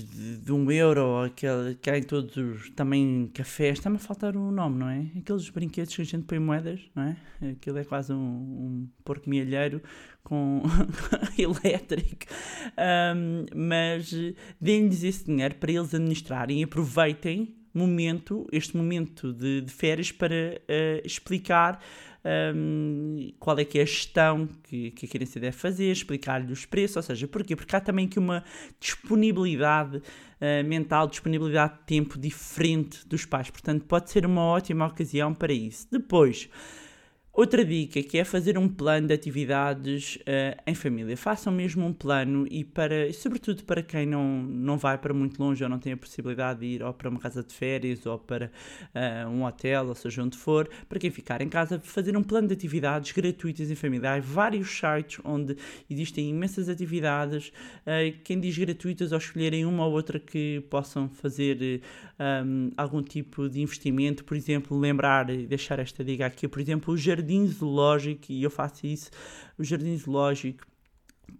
de, 0.03 0.37
de 0.37 0.51
um 0.51 0.69
euro, 0.71 1.23
aquele, 1.23 1.75
que 1.75 1.89
há 1.89 1.97
em 1.97 2.03
todos 2.03 2.35
os 2.35 2.69
também 2.71 3.29
cafés, 3.33 3.77
está-me 3.77 3.97
a 3.97 3.99
faltar 3.99 4.35
o 4.35 4.51
nome, 4.51 4.79
não 4.79 4.89
é? 4.89 5.05
Aqueles 5.17 5.49
brinquedos 5.49 5.95
que 5.95 6.01
a 6.01 6.05
gente 6.05 6.25
põe 6.25 6.39
moedas, 6.39 6.81
não 6.95 7.03
é? 7.03 7.17
Aquilo 7.51 7.77
é 7.77 7.83
quase 7.83 8.11
um, 8.11 8.17
um 8.17 8.89
porco 9.05 9.29
mielheiro 9.29 9.81
com 10.23 10.63
elétrico. 11.37 12.25
Um, 13.15 13.45
mas 13.55 14.11
deem-lhes 14.59 15.03
esse 15.03 15.25
dinheiro 15.25 15.55
para 15.55 15.71
eles 15.71 15.93
administrarem 15.93 16.61
e 16.61 16.63
aproveitem 16.63 17.60
momento, 17.77 18.47
este 18.51 18.75
momento 18.75 19.33
de, 19.33 19.61
de 19.61 19.71
férias 19.71 20.11
para 20.11 20.35
uh, 20.35 21.05
explicar 21.05 21.79
um, 22.55 23.31
qual 23.39 23.57
é 23.57 23.65
que 23.65 23.79
é 23.79 23.81
a 23.81 23.85
gestão 23.85 24.47
que, 24.63 24.91
que 24.91 25.05
a 25.05 25.09
criança 25.09 25.39
deve 25.39 25.55
fazer, 25.57 25.91
explicar-lhe 25.91 26.51
os 26.51 26.65
preços, 26.65 26.97
ou 26.97 27.03
seja, 27.03 27.27
porquê? 27.27 27.55
Porque 27.55 27.75
há 27.75 27.79
também 27.79 28.05
aqui 28.05 28.19
uma 28.19 28.43
disponibilidade 28.79 29.97
uh, 29.97 30.67
mental, 30.67 31.07
disponibilidade 31.07 31.73
de 31.73 31.85
tempo 31.85 32.19
diferente 32.19 33.07
dos 33.07 33.25
pais, 33.25 33.49
portanto 33.49 33.85
pode 33.85 34.11
ser 34.11 34.25
uma 34.25 34.43
ótima 34.43 34.85
ocasião 34.85 35.33
para 35.33 35.53
isso. 35.53 35.87
Depois, 35.91 36.49
Outra 37.33 37.63
dica 37.63 38.03
que 38.03 38.17
é 38.17 38.25
fazer 38.25 38.57
um 38.57 38.67
plano 38.67 39.07
de 39.07 39.13
atividades 39.13 40.17
uh, 40.17 40.61
em 40.67 40.75
família. 40.75 41.15
Façam 41.15 41.53
mesmo 41.53 41.85
um 41.85 41.93
plano 41.93 42.45
e 42.51 42.65
para, 42.65 43.11
sobretudo 43.13 43.63
para 43.63 43.81
quem 43.81 44.05
não, 44.05 44.43
não 44.43 44.77
vai 44.77 44.97
para 44.97 45.13
muito 45.13 45.41
longe 45.41 45.63
ou 45.63 45.69
não 45.69 45.79
tem 45.79 45.93
a 45.93 45.97
possibilidade 45.97 46.59
de 46.59 46.65
ir 46.65 46.83
ou 46.83 46.93
para 46.93 47.09
uma 47.09 47.21
casa 47.21 47.41
de 47.41 47.53
férias 47.53 48.05
ou 48.05 48.19
para 48.19 48.51
uh, 48.93 49.29
um 49.29 49.45
hotel, 49.45 49.87
ou 49.87 49.95
seja, 49.95 50.21
onde 50.21 50.37
for, 50.37 50.69
para 50.89 50.99
quem 50.99 51.09
ficar 51.09 51.41
em 51.41 51.47
casa, 51.47 51.79
fazer 51.79 52.17
um 52.17 52.21
plano 52.21 52.49
de 52.49 52.53
atividades 52.53 53.13
gratuitas 53.13 53.71
em 53.71 53.75
família. 53.75 54.11
Há 54.11 54.19
vários 54.19 54.69
sites 54.69 55.21
onde 55.23 55.55
existem 55.89 56.29
imensas 56.29 56.67
atividades. 56.67 57.47
Uh, 57.87 58.13
quem 58.25 58.41
diz 58.41 58.57
gratuitas 58.57 59.13
ou 59.13 59.17
escolherem 59.17 59.65
uma 59.65 59.85
ou 59.85 59.93
outra 59.93 60.19
que 60.19 60.65
possam 60.69 61.07
fazer 61.07 61.81
um, 62.19 62.71
algum 62.75 63.01
tipo 63.01 63.47
de 63.47 63.61
investimento, 63.61 64.25
por 64.25 64.35
exemplo, 64.35 64.77
lembrar 64.77 65.29
e 65.29 65.47
deixar 65.47 65.79
esta 65.79 66.03
dica 66.03 66.25
aqui, 66.25 66.45
por 66.45 66.59
exemplo, 66.59 66.93
o 66.93 66.97
jardim 66.97 67.20
jardim 67.21 67.47
zoológico, 67.47 68.25
e 68.29 68.43
eu 68.43 68.49
faço 68.49 68.85
isso, 68.85 69.11
o 69.57 69.63
jardim 69.63 69.95
zoológico 69.95 70.65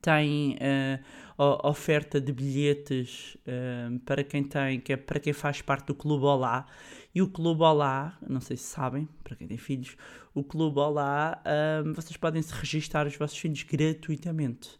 tem 0.01 0.55
uh, 0.55 1.67
oferta 1.67 2.21
de 2.21 2.31
bilhetes 2.31 3.35
uh, 3.45 3.99
para 3.99 4.23
quem 4.23 4.43
tem, 4.43 4.79
que 4.79 4.93
é 4.93 4.97
para 4.97 5.19
quem 5.19 5.33
faz 5.33 5.61
parte 5.61 5.87
do 5.87 5.95
Clube 5.95 6.23
Olá. 6.23 6.65
E 7.13 7.21
o 7.21 7.27
Clube 7.27 7.61
Olá, 7.61 8.17
não 8.27 8.39
sei 8.39 8.55
se 8.55 8.63
sabem, 8.63 9.07
para 9.23 9.35
quem 9.35 9.47
tem 9.47 9.57
filhos, 9.57 9.97
o 10.33 10.43
Clube 10.43 10.79
Olá, 10.79 11.41
uh, 11.45 11.93
vocês 11.93 12.15
podem 12.15 12.41
se 12.41 12.53
registrar 12.53 13.05
os 13.05 13.17
vossos 13.17 13.37
filhos 13.37 13.63
gratuitamente. 13.63 14.79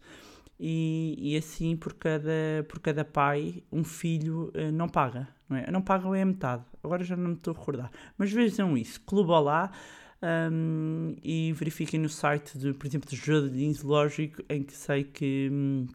E, 0.64 1.16
e, 1.18 1.36
assim 1.36 1.76
por 1.76 1.92
cada, 1.94 2.30
por 2.68 2.78
cada 2.78 3.04
pai 3.04 3.64
um 3.72 3.82
filho 3.82 4.52
não 4.72 4.88
paga, 4.88 5.26
não 5.48 5.56
é? 5.56 5.68
Não 5.72 5.82
pagam 5.82 6.14
é 6.14 6.22
a 6.22 6.24
metade, 6.24 6.62
agora 6.84 7.02
já 7.02 7.16
não 7.16 7.30
me 7.30 7.34
estou 7.34 7.52
a 7.52 7.58
recordar. 7.58 7.90
Mas 8.16 8.30
vejam 8.30 8.76
isso, 8.76 9.00
Clube 9.00 9.32
Olá 9.32 9.72
um, 10.22 11.16
e 11.22 11.52
verifiquem 11.52 12.00
no 12.00 12.08
site, 12.08 12.56
de, 12.58 12.72
por 12.72 12.86
exemplo, 12.86 13.10
do 13.10 13.16
Jardim 13.16 13.72
Zoológico, 13.72 14.42
em 14.48 14.62
que 14.62 14.72
sei 14.72 15.04
que 15.04 15.48
hum, 15.50 15.86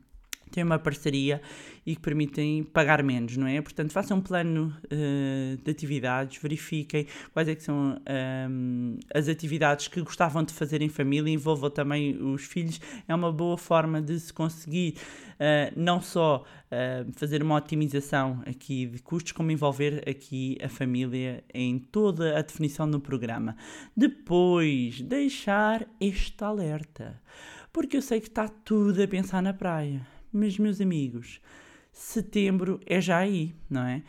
tem 0.49 0.63
uma 0.63 0.79
parceria 0.79 1.41
e 1.87 1.95
que 1.95 2.01
permitem 2.01 2.63
pagar 2.63 3.01
menos, 3.01 3.37
não 3.37 3.47
é? 3.47 3.61
Portanto, 3.61 3.93
façam 3.93 4.17
um 4.17 4.21
plano 4.21 4.75
uh, 4.85 5.57
de 5.63 5.71
atividades, 5.71 6.37
verifiquem 6.41 7.07
quais 7.31 7.47
é 7.47 7.55
que 7.55 7.63
são 7.63 7.97
um, 8.49 8.97
as 9.15 9.29
atividades 9.29 9.87
que 9.87 10.01
gostavam 10.01 10.43
de 10.43 10.53
fazer 10.53 10.81
em 10.81 10.89
família, 10.89 11.33
envolvam 11.33 11.69
também 11.69 12.21
os 12.21 12.43
filhos, 12.43 12.81
é 13.07 13.15
uma 13.15 13.31
boa 13.31 13.57
forma 13.57 14.01
de 14.01 14.19
se 14.19 14.33
conseguir 14.33 14.95
uh, 15.35 15.73
não 15.77 16.01
só 16.01 16.43
uh, 16.43 17.11
fazer 17.13 17.41
uma 17.41 17.55
otimização 17.55 18.43
aqui 18.45 18.87
de 18.87 19.01
custos, 19.01 19.31
como 19.31 19.49
envolver 19.49 20.03
aqui 20.09 20.57
a 20.61 20.67
família 20.67 21.41
em 21.53 21.79
toda 21.79 22.37
a 22.37 22.41
definição 22.41 22.89
do 22.89 22.99
programa. 22.99 23.55
Depois, 23.95 24.99
deixar 24.99 25.87
este 26.01 26.43
alerta, 26.43 27.21
porque 27.71 27.95
eu 27.95 28.01
sei 28.01 28.19
que 28.19 28.27
está 28.27 28.49
tudo 28.49 29.01
a 29.01 29.07
pensar 29.07 29.41
na 29.41 29.53
praia, 29.53 30.05
mas 30.31 30.57
meus 30.57 30.79
amigos 30.81 31.41
setembro 31.97 32.79
é 32.85 33.01
já 33.01 33.17
aí, 33.17 33.55
não 33.69 33.81
é? 33.81 34.03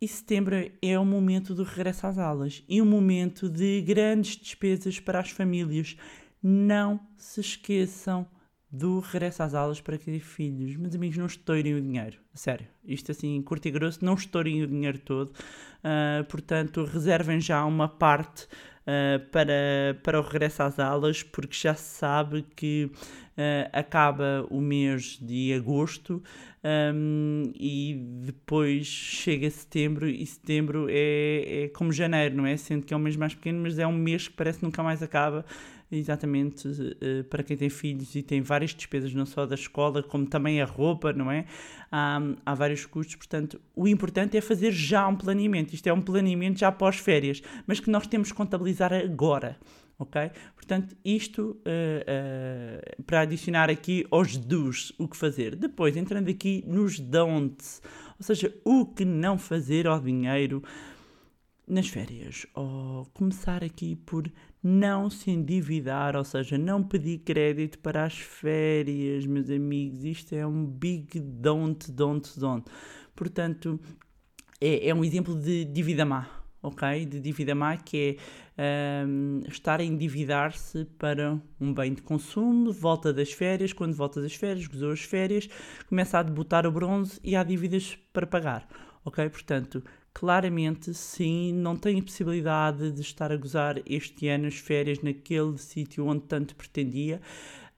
E 0.00 0.08
setembro 0.08 0.54
é 0.82 0.98
o 0.98 1.04
momento 1.04 1.54
do 1.54 1.62
regresso 1.62 2.06
às 2.06 2.18
aulas 2.18 2.64
e 2.68 2.80
um 2.80 2.86
momento 2.86 3.48
de 3.48 3.80
grandes 3.82 4.36
despesas 4.36 4.98
para 4.98 5.20
as 5.20 5.30
famílias. 5.30 5.96
Não 6.42 7.00
se 7.16 7.40
esqueçam 7.40 8.26
do 8.74 8.98
regresso 8.98 9.40
às 9.40 9.54
aulas 9.54 9.80
para 9.80 9.96
que 9.96 10.18
filhos, 10.18 10.74
meus 10.74 10.96
amigos, 10.96 11.16
não 11.16 11.26
estourem 11.26 11.74
o 11.74 11.80
dinheiro. 11.80 12.18
Sério, 12.34 12.66
isto 12.84 13.12
assim, 13.12 13.40
curto 13.40 13.68
e 13.68 13.70
grosso, 13.70 14.04
não 14.04 14.14
estourem 14.14 14.64
o 14.64 14.66
dinheiro 14.66 14.98
todo. 14.98 15.28
Uh, 15.28 16.24
portanto, 16.28 16.84
reservem 16.84 17.40
já 17.40 17.64
uma 17.64 17.88
parte 17.88 18.48
uh, 18.82 19.24
para, 19.30 19.96
para 20.02 20.18
o 20.18 20.22
regresso 20.24 20.64
às 20.64 20.80
aulas, 20.80 21.22
porque 21.22 21.56
já 21.56 21.72
se 21.76 21.98
sabe 21.98 22.44
que 22.56 22.86
uh, 22.86 23.70
acaba 23.72 24.44
o 24.50 24.60
mês 24.60 25.20
de 25.22 25.54
agosto 25.54 26.20
um, 26.64 27.52
e 27.54 27.94
depois 28.24 28.86
chega 28.86 29.48
setembro 29.50 30.08
e 30.08 30.26
setembro 30.26 30.88
é, 30.90 31.64
é 31.64 31.68
como 31.68 31.92
janeiro, 31.92 32.34
não 32.34 32.44
é? 32.44 32.56
Sendo 32.56 32.84
que 32.84 32.92
é 32.92 32.96
um 32.96 33.00
mês 33.00 33.14
mais 33.14 33.36
pequeno, 33.36 33.62
mas 33.62 33.78
é 33.78 33.86
um 33.86 33.92
mês 33.92 34.26
que 34.26 34.34
parece 34.34 34.58
que 34.58 34.64
nunca 34.64 34.82
mais 34.82 35.00
acaba 35.00 35.44
exatamente 35.90 36.66
uh, 36.68 37.24
para 37.24 37.42
quem 37.42 37.56
tem 37.56 37.68
filhos 37.68 38.14
e 38.14 38.22
tem 38.22 38.40
várias 38.40 38.74
despesas, 38.74 39.12
não 39.14 39.26
só 39.26 39.46
da 39.46 39.54
escola, 39.54 40.02
como 40.02 40.26
também 40.26 40.60
a 40.60 40.64
roupa, 40.64 41.12
não 41.12 41.30
é? 41.30 41.46
Há, 41.90 42.20
há 42.44 42.54
vários 42.54 42.86
custos, 42.86 43.16
portanto, 43.16 43.60
o 43.74 43.86
importante 43.86 44.36
é 44.36 44.40
fazer 44.40 44.72
já 44.72 45.06
um 45.06 45.16
planeamento. 45.16 45.74
Isto 45.74 45.86
é 45.88 45.92
um 45.92 46.00
planeamento 46.00 46.58
já 46.58 46.70
pós-férias, 46.72 47.42
mas 47.66 47.80
que 47.80 47.90
nós 47.90 48.06
temos 48.06 48.30
que 48.30 48.36
contabilizar 48.36 48.92
agora. 48.92 49.58
Ok? 49.96 50.30
Portanto, 50.56 50.96
isto 51.04 51.42
uh, 51.42 52.98
uh, 52.98 53.02
para 53.04 53.20
adicionar 53.20 53.70
aqui 53.70 54.04
aos 54.10 54.36
dos, 54.36 54.92
o 54.98 55.06
que 55.06 55.16
fazer. 55.16 55.54
Depois, 55.54 55.96
entrando 55.96 56.28
aqui 56.28 56.64
nos 56.66 56.98
don'ts, 56.98 57.80
ou 58.18 58.24
seja, 58.24 58.52
o 58.64 58.86
que 58.86 59.04
não 59.04 59.38
fazer 59.38 59.86
ao 59.86 60.00
dinheiro 60.00 60.64
nas 61.66 61.88
férias. 61.88 62.46
Ou 62.54 63.06
começar 63.14 63.62
aqui 63.62 63.94
por 63.94 64.30
não 64.64 65.10
se 65.10 65.30
endividar, 65.30 66.16
ou 66.16 66.24
seja, 66.24 66.56
não 66.56 66.82
pedir 66.82 67.18
crédito 67.18 67.78
para 67.80 68.04
as 68.04 68.18
férias, 68.18 69.26
meus 69.26 69.50
amigos. 69.50 70.02
Isto 70.02 70.34
é 70.34 70.46
um 70.46 70.64
big 70.64 71.20
don't, 71.20 71.92
don't, 71.92 72.40
don't. 72.40 72.64
Portanto, 73.14 73.78
é, 74.58 74.88
é 74.88 74.94
um 74.94 75.04
exemplo 75.04 75.38
de 75.38 75.66
dívida 75.66 76.06
má, 76.06 76.26
ok? 76.62 77.04
De 77.04 77.20
dívida 77.20 77.54
má 77.54 77.76
que 77.76 78.16
é 78.56 79.04
um, 79.06 79.42
estar 79.46 79.80
a 79.80 79.84
endividar-se 79.84 80.86
para 80.98 81.38
um 81.60 81.74
bem 81.74 81.92
de 81.92 82.00
consumo, 82.00 82.72
volta 82.72 83.12
das 83.12 83.32
férias, 83.32 83.70
quando 83.70 83.92
volta 83.92 84.22
das 84.22 84.34
férias, 84.34 84.66
gozou 84.66 84.92
as 84.92 85.02
férias, 85.02 85.46
começa 85.86 86.18
a 86.18 86.22
debutar 86.22 86.66
o 86.66 86.72
bronze 86.72 87.20
e 87.22 87.36
há 87.36 87.44
dívidas 87.44 87.98
para 88.14 88.26
pagar, 88.26 88.66
ok? 89.04 89.28
Portanto, 89.28 89.84
claramente, 90.14 90.94
sim, 90.94 91.52
não 91.52 91.76
tenho 91.76 92.02
possibilidade 92.02 92.92
de 92.92 93.00
estar 93.00 93.32
a 93.32 93.36
gozar 93.36 93.82
este 93.84 94.28
ano 94.28 94.46
as 94.46 94.54
férias 94.54 95.00
naquele 95.02 95.58
sítio 95.58 96.06
onde 96.06 96.22
tanto 96.22 96.54
pretendia. 96.54 97.20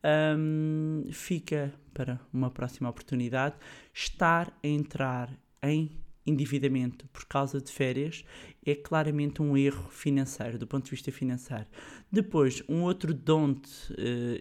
Um, 0.05 1.07
fica 1.11 1.73
para 1.93 2.21
uma 2.33 2.50
próxima 2.50 2.88
oportunidade 2.88 3.57
estar 3.93 4.52
a 4.62 4.69
entrar 4.69 5.31
em 5.62 5.90
endividamento 6.26 7.06
por 7.12 7.25
causa 7.26 7.61
de 7.61 7.71
férias 7.71 8.25
é 8.64 8.75
claramente 8.75 9.40
um 9.40 9.56
erro 9.56 9.88
financeiro, 9.90 10.59
do 10.59 10.66
ponto 10.66 10.85
de 10.85 10.90
vista 10.90 11.12
financeiro. 11.12 11.66
Depois, 12.11 12.62
um 12.68 12.83
outro 12.83 13.14
don't 13.14 13.68
uh, 13.92 13.95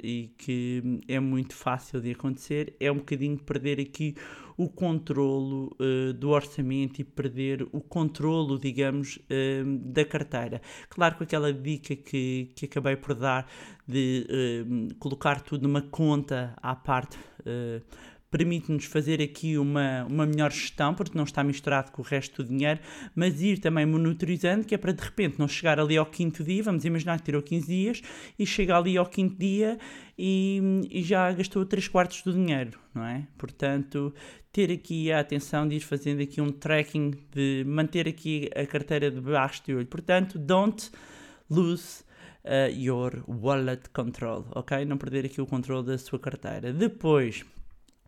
e 0.04 0.34
que 0.38 1.02
é 1.08 1.20
muito 1.20 1.54
fácil 1.54 2.02
de 2.02 2.12
acontecer 2.12 2.76
é 2.80 2.92
um 2.92 2.98
bocadinho 2.98 3.38
perder 3.38 3.80
aqui 3.80 4.16
o 4.58 4.68
controlo 4.68 5.76
uh, 5.80 6.14
do 6.14 6.30
orçamento 6.30 7.02
e 7.02 7.04
perder 7.04 7.68
o 7.72 7.82
controlo, 7.82 8.58
digamos, 8.58 9.18
uh, 9.18 9.78
da 9.92 10.04
carteira. 10.04 10.62
Claro, 10.90 11.18
com 11.18 11.24
aquela 11.24 11.54
dica 11.54 11.96
que, 11.96 12.52
que 12.56 12.66
acabei 12.66 12.96
por 12.96 13.14
dar 13.14 13.48
de 13.88 14.26
colocar 14.98 15.42
tudo 15.42 15.68
numa 15.68 15.82
conta 15.82 16.56
à 16.58 16.76
parte 16.76 17.20
permite-nos 18.36 18.84
fazer 18.84 19.22
aqui 19.22 19.58
uma, 19.58 20.04
uma 20.10 20.26
melhor 20.26 20.52
gestão, 20.52 20.94
porque 20.94 21.18
não 21.18 21.24
está 21.24 21.42
misturado 21.42 21.90
com 21.94 22.02
o 22.02 22.06
resto 22.06 22.44
do 22.44 22.50
dinheiro, 22.50 22.82
mas 23.16 23.42
ir 23.42 23.60
também 23.60 23.86
monitorizando, 23.86 24.66
que 24.66 24.76
é 24.76 24.78
para 24.78 24.92
de 24.92 25.02
repente 25.02 25.40
não 25.40 25.48
chegar 25.48 25.80
ali 25.80 25.96
ao 25.96 26.06
quinto 26.06 26.44
dia, 26.44 26.62
vamos 26.62 26.84
imaginar 26.84 27.18
que 27.20 27.24
tirou 27.24 27.42
15 27.42 27.66
dias, 27.66 28.02
e 28.38 28.46
chega 28.46 28.78
ali 28.78 28.98
ao 28.98 29.06
quinto 29.06 29.38
dia 29.40 29.78
e, 30.20 30.62
e 30.92 31.02
já 31.02 31.32
gastou 31.32 31.66
3 31.66 31.88
quartos 31.88 32.24
do 32.24 32.34
dinheiro, 32.34 32.78
não 32.94 33.06
é? 33.06 33.26
Portanto, 33.38 34.14
ter 34.52 34.70
aqui 34.70 35.14
a 35.14 35.22
atenção 35.22 35.66
de 35.66 35.76
ir 35.76 35.80
fazendo 35.80 36.22
aqui 36.22 36.42
um 36.42 36.52
tracking, 36.52 37.12
de 37.32 37.64
manter 37.66 38.06
aqui 38.06 38.50
a 38.54 38.66
carteira 38.66 39.10
debaixo 39.10 39.64
de 39.66 39.74
olho. 39.74 39.88
Portanto, 39.88 40.38
don't 40.38 40.92
lose 41.50 42.04
uh, 42.44 42.70
your 42.70 43.24
wallet 43.30 43.90
control, 43.92 44.46
ok? 44.54 44.84
Não 44.84 44.98
perder 44.98 45.26
aqui 45.26 45.40
o 45.40 45.46
controle 45.46 45.86
da 45.88 45.98
sua 45.98 46.20
carteira. 46.20 46.74
Depois 46.74 47.46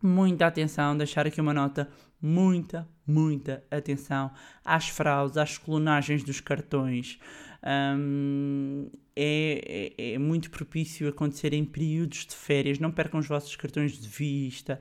muita 0.02 0.46
atenção, 0.46 0.96
deixar 0.96 1.26
aqui 1.26 1.40
uma 1.40 1.54
nota, 1.54 1.88
muita, 2.20 2.88
muita 3.06 3.62
atenção 3.70 4.30
às 4.64 4.88
fraudes, 4.88 5.36
às 5.36 5.58
clonagens 5.58 6.22
dos 6.22 6.40
cartões. 6.40 7.18
Hum, 7.96 8.90
é, 9.20 9.92
é, 9.98 10.12
é 10.12 10.18
muito 10.18 10.48
propício 10.48 11.08
acontecer 11.08 11.52
em 11.52 11.64
períodos 11.64 12.24
de 12.24 12.36
férias, 12.36 12.78
não 12.78 12.92
percam 12.92 13.18
os 13.18 13.26
vossos 13.26 13.56
cartões 13.56 13.98
de 13.98 14.06
vista, 14.06 14.78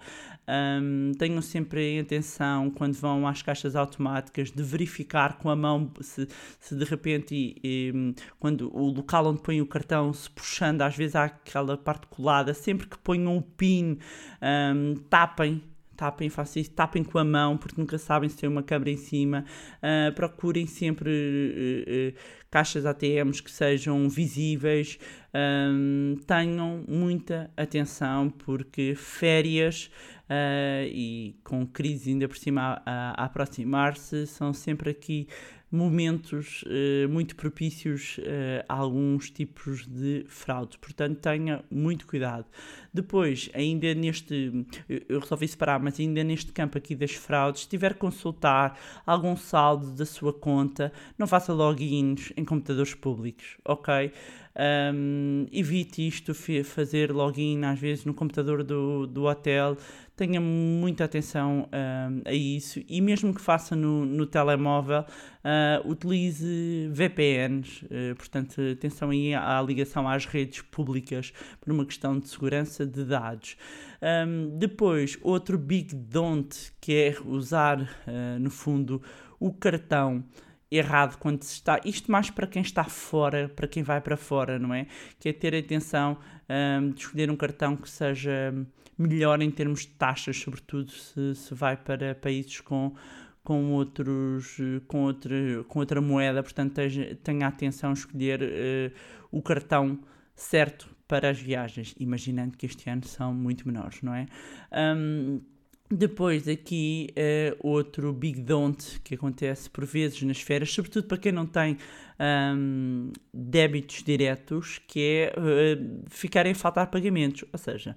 hum, 0.47 1.11
tenham 1.17 1.41
sempre 1.41 1.95
em 1.95 1.99
atenção 1.99 2.69
quando 2.69 2.93
vão 2.93 3.27
às 3.27 3.41
caixas 3.41 3.75
automáticas 3.75 4.51
de 4.51 4.61
verificar 4.61 5.39
com 5.39 5.49
a 5.49 5.55
mão 5.55 5.91
se, 6.01 6.27
se 6.59 6.75
de 6.75 6.85
repente, 6.85 7.33
e, 7.33 7.59
e, 7.63 8.15
quando 8.39 8.69
o 8.77 8.91
local 8.91 9.25
onde 9.25 9.41
põem 9.41 9.59
o 9.59 9.65
cartão 9.65 10.13
se 10.13 10.29
puxando, 10.29 10.83
às 10.83 10.95
vezes 10.95 11.15
há 11.15 11.25
aquela 11.25 11.75
parte 11.75 12.05
colada, 12.05 12.53
sempre 12.53 12.85
que 12.85 12.97
ponham 12.99 13.35
o 13.35 13.41
PIN, 13.41 13.97
hum, 14.39 14.95
tapem 15.09 15.63
tapem, 15.97 16.29
façam 16.29 16.61
isso, 16.61 16.71
tapem 16.71 17.03
com 17.03 17.17
a 17.17 17.23
mão, 17.23 17.57
porque 17.57 17.81
nunca 17.81 17.97
sabem 17.97 18.29
se 18.29 18.37
tem 18.37 18.47
uma 18.47 18.61
câmera 18.61 18.91
em 18.91 18.97
cima. 18.97 19.43
Uh, 19.77 20.13
procurem 20.13 20.67
sempre 20.67 21.09
uh, 21.09 22.13
uh, 22.13 22.19
caixas 22.51 22.85
ATMs 22.85 23.41
que 23.41 23.51
sejam 23.51 24.07
visíveis. 24.07 24.99
Um, 25.33 26.15
tenham 26.25 26.85
muita 26.87 27.51
atenção, 27.57 28.29
porque 28.29 28.93
férias 28.95 29.89
e 30.29 31.35
com 31.43 31.65
crise 31.65 32.09
ainda 32.11 32.27
por 32.27 32.37
cima 32.37 32.81
a, 32.85 33.21
a 33.21 33.25
aproximar-se 33.25 34.27
são 34.27 34.53
sempre 34.53 34.89
aqui 34.89 35.27
momentos 35.71 36.63
uh, 36.63 37.09
muito 37.09 37.35
propícios 37.35 38.17
uh, 38.19 38.63
a 38.69 38.73
alguns 38.73 39.29
tipos 39.29 39.85
de 39.85 40.25
fraudes. 40.29 40.77
Portanto, 40.77 41.19
tenha 41.19 41.63
muito 41.69 42.07
cuidado. 42.07 42.45
Depois, 42.93 43.49
ainda 43.53 43.93
neste. 43.93 44.65
Eu 44.87 45.19
resolvi 45.19 45.47
separar, 45.47 45.79
mas 45.79 45.99
ainda 45.99 46.23
neste 46.23 46.51
campo 46.51 46.77
aqui 46.77 46.95
das 46.95 47.11
fraudes, 47.11 47.63
se 47.63 47.69
tiver 47.69 47.93
que 47.93 47.99
consultar 47.99 48.79
algum 49.05 49.35
saldo 49.35 49.91
da 49.91 50.05
sua 50.05 50.33
conta, 50.33 50.91
não 51.17 51.27
faça 51.27 51.53
logins 51.53 52.31
em 52.37 52.45
computadores 52.45 52.93
públicos, 52.93 53.57
ok? 53.65 54.11
Um, 54.59 55.45
evite 55.51 56.07
isto, 56.07 56.33
fazer 56.63 57.11
login 57.11 57.63
às 57.63 57.77
vezes 57.77 58.05
no 58.05 58.13
computador 58.13 58.63
do, 58.63 59.05
do 59.05 59.25
hotel. 59.25 59.77
Tenha 60.15 60.41
muita 60.41 61.03
atenção 61.03 61.69
um, 61.71 62.21
a 62.25 62.33
isso 62.33 62.81
e 62.89 62.99
mesmo 62.99 63.31
que 63.35 63.39
faça 63.39 63.75
no, 63.75 64.03
no 64.03 64.25
telemóvel, 64.25 65.01
uh, 65.01 65.87
utilize 65.87 66.89
VPNs. 66.91 67.85
Uh, 67.85 68.15
portanto, 68.15 68.59
atenção 68.73 69.11
aí 69.11 69.35
à 69.35 69.61
ligação 69.61 70.09
às 70.09 70.25
redes 70.25 70.63
públicas 70.63 71.31
por 71.61 71.71
uma 71.71 71.85
questão 71.85 72.17
de 72.19 72.27
segurança 72.27 72.83
de 72.83 73.05
dados. 73.05 73.57
Um, 74.01 74.57
depois, 74.57 75.19
outro 75.21 75.55
big 75.55 75.93
don't 75.93 76.73
que 76.81 76.93
é 76.93 77.15
usar, 77.23 77.79
uh, 77.81 78.39
no 78.39 78.49
fundo, 78.49 78.99
o 79.39 79.53
cartão 79.53 80.23
errado 80.71 81.17
quando 81.17 81.43
se 81.43 81.53
está. 81.53 81.79
Isto 81.85 82.11
mais 82.11 82.29
para 82.29 82.47
quem 82.47 82.61
está 82.61 82.83
fora, 82.83 83.49
para 83.49 83.67
quem 83.67 83.83
vai 83.83 84.01
para 84.01 84.17
fora, 84.17 84.59
não 84.59 84.73
é? 84.73 84.87
Que 85.19 85.29
é 85.29 85.33
ter 85.33 85.55
atenção 85.55 86.17
um, 86.49 86.91
de 86.91 87.01
escolher 87.01 87.31
um 87.31 87.35
cartão 87.35 87.75
que 87.75 87.89
seja 87.89 88.53
melhor 88.97 89.41
em 89.41 89.51
termos 89.51 89.81
de 89.81 89.89
taxas, 89.89 90.37
sobretudo 90.37 90.91
se, 90.91 91.35
se 91.35 91.53
vai 91.53 91.77
para 91.77 92.15
países 92.15 92.59
com, 92.61 92.95
com, 93.43 93.71
outros, 93.73 94.57
com, 94.87 95.03
outra, 95.03 95.63
com 95.67 95.79
outra 95.79 96.01
moeda. 96.01 96.41
Portanto, 96.43 96.81
tenha 97.23 97.47
atenção 97.47 97.91
a 97.91 97.93
escolher 97.93 98.41
uh, 98.41 98.91
o 99.31 99.41
cartão 99.41 99.99
certo 100.35 100.95
para 101.07 101.29
as 101.29 101.39
viagens, 101.39 101.95
imaginando 101.99 102.57
que 102.57 102.65
este 102.65 102.89
ano 102.89 103.05
são 103.05 103.33
muito 103.33 103.65
menores, 103.65 104.01
não 104.01 104.13
é? 104.13 104.25
Um, 104.71 105.41
depois 105.89 106.47
aqui 106.47 107.09
uh, 107.11 107.57
outro 107.67 108.11
big 108.11 108.41
don't 108.41 108.99
que 109.01 109.15
acontece 109.15 109.69
por 109.69 109.85
vezes 109.85 110.21
nas 110.23 110.41
férias, 110.41 110.71
sobretudo 110.71 111.07
para 111.07 111.17
quem 111.17 111.31
não 111.31 111.45
tem 111.45 111.77
um, 112.19 113.11
débitos 113.33 114.03
diretos, 114.03 114.81
que 114.87 114.99
é 114.99 115.33
uh, 115.37 116.03
ficarem 116.09 116.51
a 116.51 116.55
faltar 116.55 116.87
pagamentos. 116.87 117.45
Ou 117.51 117.57
seja, 117.57 117.95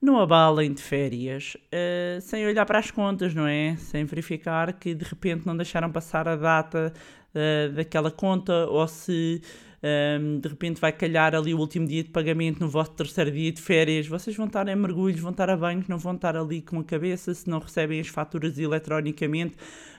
não 0.00 0.18
abalem 0.18 0.72
de 0.72 0.80
férias 0.80 1.56
uh, 1.56 2.20
sem 2.20 2.46
olhar 2.46 2.64
para 2.64 2.78
as 2.78 2.90
contas, 2.90 3.34
não 3.34 3.46
é? 3.46 3.76
Sem 3.76 4.04
verificar 4.04 4.72
que 4.72 4.94
de 4.94 5.04
repente 5.04 5.46
não 5.46 5.56
deixaram 5.56 5.90
passar 5.90 6.26
a 6.28 6.36
data 6.36 6.92
uh, 7.34 7.72
daquela 7.74 8.10
conta 8.10 8.66
ou 8.68 8.86
se 8.88 9.42
um, 9.82 10.40
de 10.40 10.48
repente 10.48 10.80
vai 10.80 10.92
calhar 10.92 11.34
ali 11.34 11.54
o 11.54 11.58
último 11.58 11.86
dia 11.86 12.02
de 12.02 12.10
pagamento 12.10 12.60
no 12.60 12.68
vosso 12.68 12.92
terceiro 12.92 13.30
dia 13.30 13.52
de 13.52 13.60
férias, 13.60 14.06
vocês 14.06 14.36
vão 14.36 14.46
estar 14.46 14.66
em 14.68 14.76
mergulhos, 14.76 15.20
vão 15.20 15.30
estar 15.30 15.48
a 15.48 15.56
banhos, 15.56 15.88
não 15.88 15.98
vão 15.98 16.14
estar 16.14 16.36
ali 16.36 16.62
com 16.62 16.78
a 16.80 16.84
cabeça, 16.84 17.32
se 17.32 17.48
não 17.48 17.58
recebem 17.58 18.00
as 18.00 18.08
faturas 18.08 18.58
eletronicamente, 18.58 19.56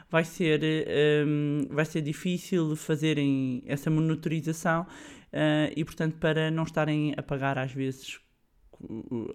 vai 0.09 0.23
ser, 0.23 0.61
um, 1.25 1.67
vai 1.69 1.85
ser 1.85 2.01
difícil 2.01 2.75
fazerem 2.75 3.63
essa 3.65 3.89
monitorização 3.89 4.81
uh, 4.81 5.71
e, 5.75 5.85
portanto, 5.85 6.17
para 6.17 6.51
não 6.51 6.63
estarem 6.63 7.13
a 7.15 7.23
pagar 7.23 7.57
às 7.57 7.71
vezes 7.71 8.19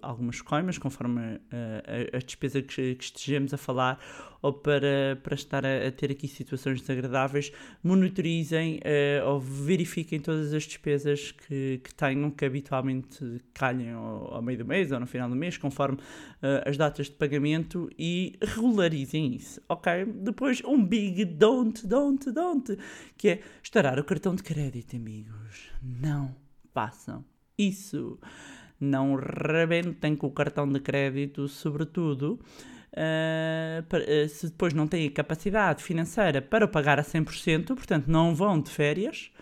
algumas 0.00 0.40
coimas, 0.40 0.78
conforme 0.78 1.20
a, 1.20 2.14
a, 2.14 2.16
a 2.16 2.20
despesa 2.20 2.62
que, 2.62 2.94
que, 2.94 3.04
estejamos 3.04 3.52
a 3.52 3.56
falar, 3.56 3.98
ou 4.40 4.52
para, 4.52 5.18
para 5.22 5.34
estar 5.34 5.64
a, 5.64 5.86
a 5.86 5.90
ter 5.90 6.10
aqui 6.10 6.26
situações 6.26 6.80
desagradáveis, 6.80 7.52
monitorizem 7.82 8.78
uh, 8.78 9.28
ou 9.28 9.40
verifiquem 9.40 10.20
todas 10.20 10.52
as 10.52 10.64
despesas 10.64 11.32
que, 11.32 11.80
que 11.82 11.94
tenham, 11.94 12.30
que 12.30 12.44
habitualmente 12.44 13.40
calhem 13.52 13.92
ao, 13.92 14.34
ao, 14.34 14.42
meio 14.42 14.58
do 14.58 14.64
mês 14.64 14.92
ou 14.92 15.00
no 15.00 15.06
final 15.06 15.28
do 15.28 15.36
mês, 15.36 15.58
conforme 15.58 15.98
uh, 15.98 16.68
as 16.68 16.76
datas 16.76 17.06
de 17.06 17.12
pagamento 17.12 17.90
e 17.98 18.38
regularizem 18.40 19.34
isso, 19.34 19.60
ok? 19.68 20.06
Depois, 20.06 20.62
um 20.64 20.82
big 20.84 21.24
don't, 21.24 21.86
don't, 21.86 22.32
don't, 22.32 22.78
que 23.16 23.28
é 23.28 23.40
estourar 23.62 23.98
o 23.98 24.04
cartão 24.04 24.34
de 24.34 24.42
crédito, 24.42 24.96
amigos. 24.96 25.70
Não 25.82 26.34
façam 26.72 27.24
isso 27.56 28.18
não 28.80 29.14
rebentem 29.14 30.16
com 30.16 30.26
o 30.26 30.30
cartão 30.30 30.68
de 30.68 30.80
crédito, 30.80 31.48
sobretudo. 31.48 32.38
Uh, 32.92 34.28
se 34.28 34.46
depois 34.46 34.72
não 34.72 34.86
têm 34.86 35.10
capacidade 35.10 35.82
financeira 35.82 36.40
para 36.40 36.68
pagar 36.68 37.00
a 37.00 37.02
100%, 37.02 37.66
portanto 37.74 38.06
não 38.06 38.34
vão 38.34 38.60
de 38.60 38.70
férias, 38.70 39.32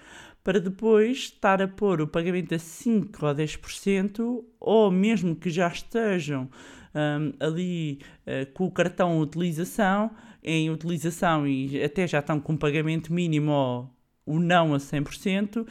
para 0.42 0.59
depois 0.59 1.18
estar 1.18 1.61
a 1.61 1.68
pôr 1.68 2.01
o 2.01 2.07
pagamento 2.07 2.55
a 2.55 2.59
5 2.59 3.27
ou 3.27 3.35
10%, 3.35 4.45
ou 4.59 4.90
mesmo 4.90 5.37
que 5.37 5.51
já 5.51 5.68
estejam 5.68 6.49
um, 6.95 7.33
ali 7.38 8.01
uh, 8.27 8.51
com 8.53 8.66
o 8.66 8.71
cartão 8.71 9.18
utilização, 9.21 10.11
em 10.42 10.71
utilização 10.71 11.47
e 11.47 11.83
até 11.83 12.07
já 12.07 12.18
estão 12.18 12.40
com 12.40 12.57
pagamento 12.57 13.12
mínimo 13.12 13.53
ou 13.53 13.90
o 14.27 14.38
não 14.38 14.75
a 14.75 14.79
100%, 14.79 15.62
uh, 15.62 15.66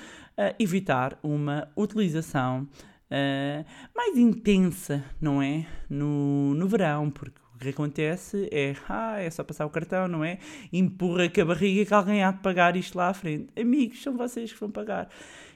evitar 0.60 1.18
uma 1.22 1.68
utilização 1.76 2.68
uh, 3.12 3.66
mais 3.96 4.18
intensa, 4.18 5.04
não 5.20 5.42
é? 5.42 5.68
No, 5.90 6.54
no 6.56 6.68
verão, 6.68 7.12
porque 7.12 7.40
o 7.56 7.58
que 7.60 7.70
acontece 7.70 8.50
é, 8.52 8.76
ah, 8.90 9.20
é 9.20 9.30
só 9.30 9.44
passar 9.44 9.66
o 9.66 9.70
cartão, 9.70 10.08
não 10.08 10.24
é? 10.24 10.40
Empurra 10.72 11.30
com 11.30 11.42
a 11.42 11.46
barriga 11.46 11.86
que 11.86 11.94
alguém 11.94 12.24
há 12.24 12.32
de 12.32 12.40
pagar 12.40 12.76
isto 12.76 12.98
lá 12.98 13.10
à 13.10 13.14
frente. 13.14 13.50
Amigos, 13.60 14.02
são 14.02 14.18
vocês 14.18 14.52
que 14.52 14.60
vão 14.60 14.72
pagar. 14.72 15.10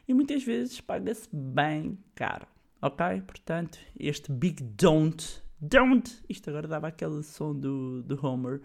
E 0.07 0.13
muitas 0.13 0.43
vezes 0.43 0.79
paga-se 0.79 1.27
bem 1.33 1.97
caro, 2.13 2.45
ok? 2.81 3.21
Portanto, 3.25 3.79
este 3.99 4.31
big 4.31 4.61
don't, 4.61 5.41
don't, 5.59 6.11
isto 6.29 6.49
agora 6.49 6.67
dava 6.67 6.89
aquele 6.89 7.23
som 7.23 7.55
do, 7.55 8.03
do 8.03 8.23
Homer, 8.23 8.61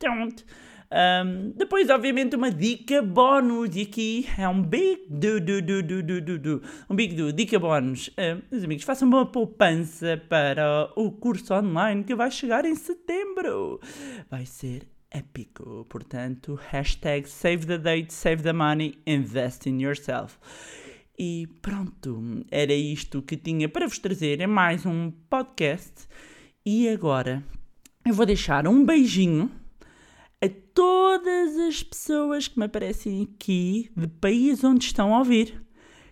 don't, 0.00 0.46
um, 0.90 1.52
depois, 1.54 1.90
obviamente, 1.90 2.34
uma 2.34 2.50
dica 2.50 3.02
bónus. 3.02 3.76
E 3.76 3.82
aqui 3.82 4.26
é 4.38 4.48
um 4.48 4.62
big 4.62 5.06
do, 5.08 5.40
do, 5.40 5.60
do, 5.60 5.82
do, 5.82 6.02
do, 6.02 6.20
do, 6.20 6.38
do. 6.38 6.62
Um 6.88 6.96
big 6.96 7.14
do, 7.14 7.32
dica 7.32 7.58
bónus. 7.58 8.08
Uh, 8.08 8.42
meus 8.50 8.64
amigos, 8.64 8.84
façam 8.84 9.06
uma 9.06 9.26
poupança 9.26 10.22
para 10.28 10.90
o 10.96 11.12
curso 11.12 11.52
online 11.54 12.04
que 12.04 12.14
vai 12.14 12.30
chegar 12.30 12.64
em 12.64 12.74
setembro. 12.74 13.80
Vai 14.30 14.46
ser 14.46 14.88
épico. 15.10 15.86
Portanto, 15.88 16.58
hashtag 16.70 17.28
save 17.28 17.66
the 17.66 17.78
date, 17.78 18.12
save 18.12 18.42
the 18.42 18.52
money, 18.52 18.98
invest 19.06 19.68
in 19.68 19.80
yourself. 19.80 20.38
E 21.18 21.48
pronto, 21.60 22.44
era 22.50 22.72
isto 22.72 23.20
que 23.20 23.36
tinha 23.36 23.68
para 23.68 23.86
vos 23.86 23.98
trazer 23.98 24.40
em 24.40 24.46
mais 24.46 24.86
um 24.86 25.10
podcast. 25.28 26.06
E 26.64 26.88
agora 26.88 27.42
eu 28.06 28.14
vou 28.14 28.24
deixar 28.24 28.66
um 28.66 28.86
beijinho 28.86 29.50
todas 30.78 31.56
as 31.56 31.82
pessoas 31.82 32.46
que 32.46 32.56
me 32.56 32.66
aparecem 32.66 33.22
aqui 33.24 33.90
de 33.96 34.06
país 34.06 34.62
onde 34.62 34.84
estão 34.84 35.12
a 35.12 35.18
ouvir. 35.18 35.60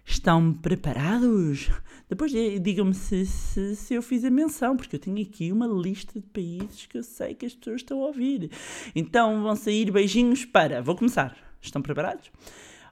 Estão 0.05 0.53
preparados? 0.53 1.71
Depois 2.09 2.33
digam-me 2.33 2.93
se, 2.93 3.25
se, 3.27 3.77
se, 3.77 3.95
eu 3.95 4.03
fiz 4.03 4.25
a 4.25 4.31
menção, 4.31 4.77
porque 4.77 4.97
eu 4.97 5.01
tenho 5.01 5.23
aqui 5.23 5.53
uma 5.53 5.69
lista 5.69 6.19
de 6.19 6.27
países 6.27 6.85
que 6.87 6.99
eu 6.99 7.05
sei 7.05 7.35
que 7.35 7.47
as 7.47 7.55
pessoas 7.55 7.83
estão 7.83 8.03
a 8.03 8.07
ouvir. 8.07 8.51
Então 8.93 9.41
vão 9.41 9.55
sair 9.55 9.89
beijinhos 9.93 10.45
para. 10.45 10.83
Vou 10.83 10.97
começar. 10.97 11.37
Estão 11.63 11.81
preparados? 11.81 12.33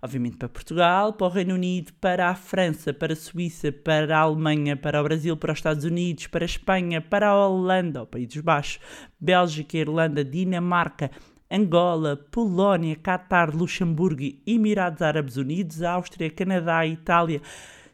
obviamente 0.01 0.37
para 0.37 0.51
Portugal, 0.51 1.15
para 1.15 1.27
o 1.27 1.31
Reino 1.31 1.55
Unido, 1.55 1.91
para 1.95 2.29
a 2.29 2.35
França, 2.35 2.93
para 2.93 3.15
a 3.15 3.17
Suíça, 3.17 3.73
para 3.73 4.19
a 4.19 4.21
Alemanha, 4.21 4.77
para 4.77 5.01
o 5.01 5.03
Brasil, 5.03 5.35
para 5.35 5.51
os 5.51 5.59
Estados 5.59 5.83
Unidos, 5.83 6.27
para 6.27 6.45
a 6.45 6.47
Espanha, 6.47 7.01
para 7.01 7.29
a 7.29 7.49
Holanda, 7.49 8.05
Países 8.05 8.39
Baixos, 8.43 8.81
Bélgica, 9.19 9.79
Irlanda, 9.79 10.23
Dinamarca, 10.23 11.11
Angola, 11.55 12.17
Polónia, 12.33 12.97
Catar, 12.97 13.55
Luxemburgo, 13.55 14.25
Emirados 14.45 15.01
Árabes 15.01 15.37
Unidos, 15.37 15.83
Áustria, 15.83 16.29
Canadá, 16.29 16.85
Itália, 16.85 17.41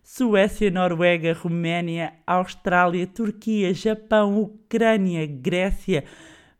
Suécia, 0.02 0.70
Noruega, 0.70 1.34
Roménia, 1.34 2.14
Austrália, 2.26 3.06
Turquia, 3.06 3.74
Japão, 3.74 4.40
Ucrânia, 4.40 5.26
Grécia, 5.26 6.04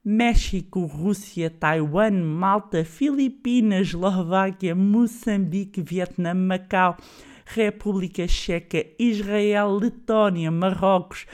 México, 0.05 0.85
Rússia, 0.85 1.49
Taiwan, 1.49 2.23
Malta, 2.23 2.85
Filipinas, 2.85 3.89
Eslováquia, 3.89 4.75
Moçambique, 4.75 5.83
Vietnã, 5.83 6.35
Macau, 6.35 6.99
República 7.47 8.29
Checa, 8.29 8.85
Israel, 8.99 9.73
Letónia, 9.73 10.51
Marrocos, 10.51 11.27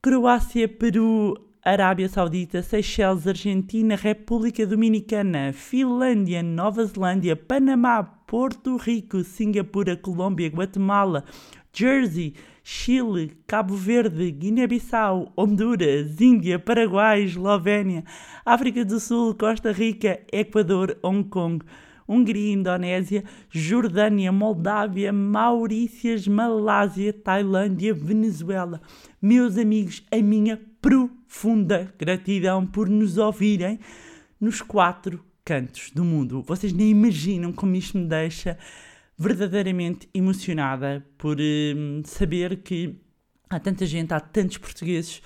Croácia, 0.00 0.66
Peru, 0.66 1.47
Arábia 1.68 2.08
Saudita, 2.08 2.62
Seychelles, 2.62 3.26
Argentina, 3.26 3.94
República 3.94 4.66
Dominicana, 4.66 5.52
Finlândia, 5.52 6.42
Nova 6.42 6.82
Zelândia, 6.82 7.36
Panamá, 7.36 8.02
Porto 8.02 8.78
Rico, 8.78 9.22
Singapura, 9.22 9.94
Colômbia, 9.94 10.48
Guatemala, 10.48 11.24
Jersey, 11.70 12.32
Chile, 12.64 13.36
Cabo 13.46 13.74
Verde, 13.74 14.30
Guiné-Bissau, 14.30 15.30
Honduras, 15.36 16.18
Índia, 16.18 16.58
Paraguai, 16.58 17.24
Eslovénia, 17.24 18.02
África 18.46 18.82
do 18.82 18.98
Sul, 18.98 19.34
Costa 19.34 19.70
Rica, 19.70 20.20
Equador, 20.32 20.96
Hong 21.04 21.22
Kong, 21.22 21.62
Hungria, 22.08 22.54
Indonésia, 22.54 23.22
Jordânia, 23.50 24.32
Moldávia, 24.32 25.12
Maurícias, 25.12 26.26
Malásia, 26.26 27.12
Tailândia, 27.12 27.92
Venezuela. 27.92 28.80
Meus 29.20 29.58
amigos, 29.58 30.02
a 30.10 30.16
minha 30.16 30.58
profunda 30.80 31.92
gratidão 31.98 32.66
por 32.66 32.88
nos 32.88 33.18
ouvirem 33.18 33.78
nos 34.40 34.62
quatro 34.62 35.22
cantos 35.44 35.90
do 35.94 36.04
mundo. 36.04 36.42
Vocês 36.42 36.72
nem 36.72 36.90
imaginam 36.90 37.52
como 37.52 37.74
isto 37.74 37.98
me 37.98 38.06
deixa 38.06 38.56
verdadeiramente 39.16 40.08
emocionada 40.14 41.04
por 41.18 41.36
hum, 41.40 42.02
saber 42.04 42.62
que 42.62 42.94
há 43.50 43.58
tanta 43.58 43.84
gente, 43.84 44.14
há 44.14 44.20
tantos 44.20 44.58
portugueses 44.58 45.20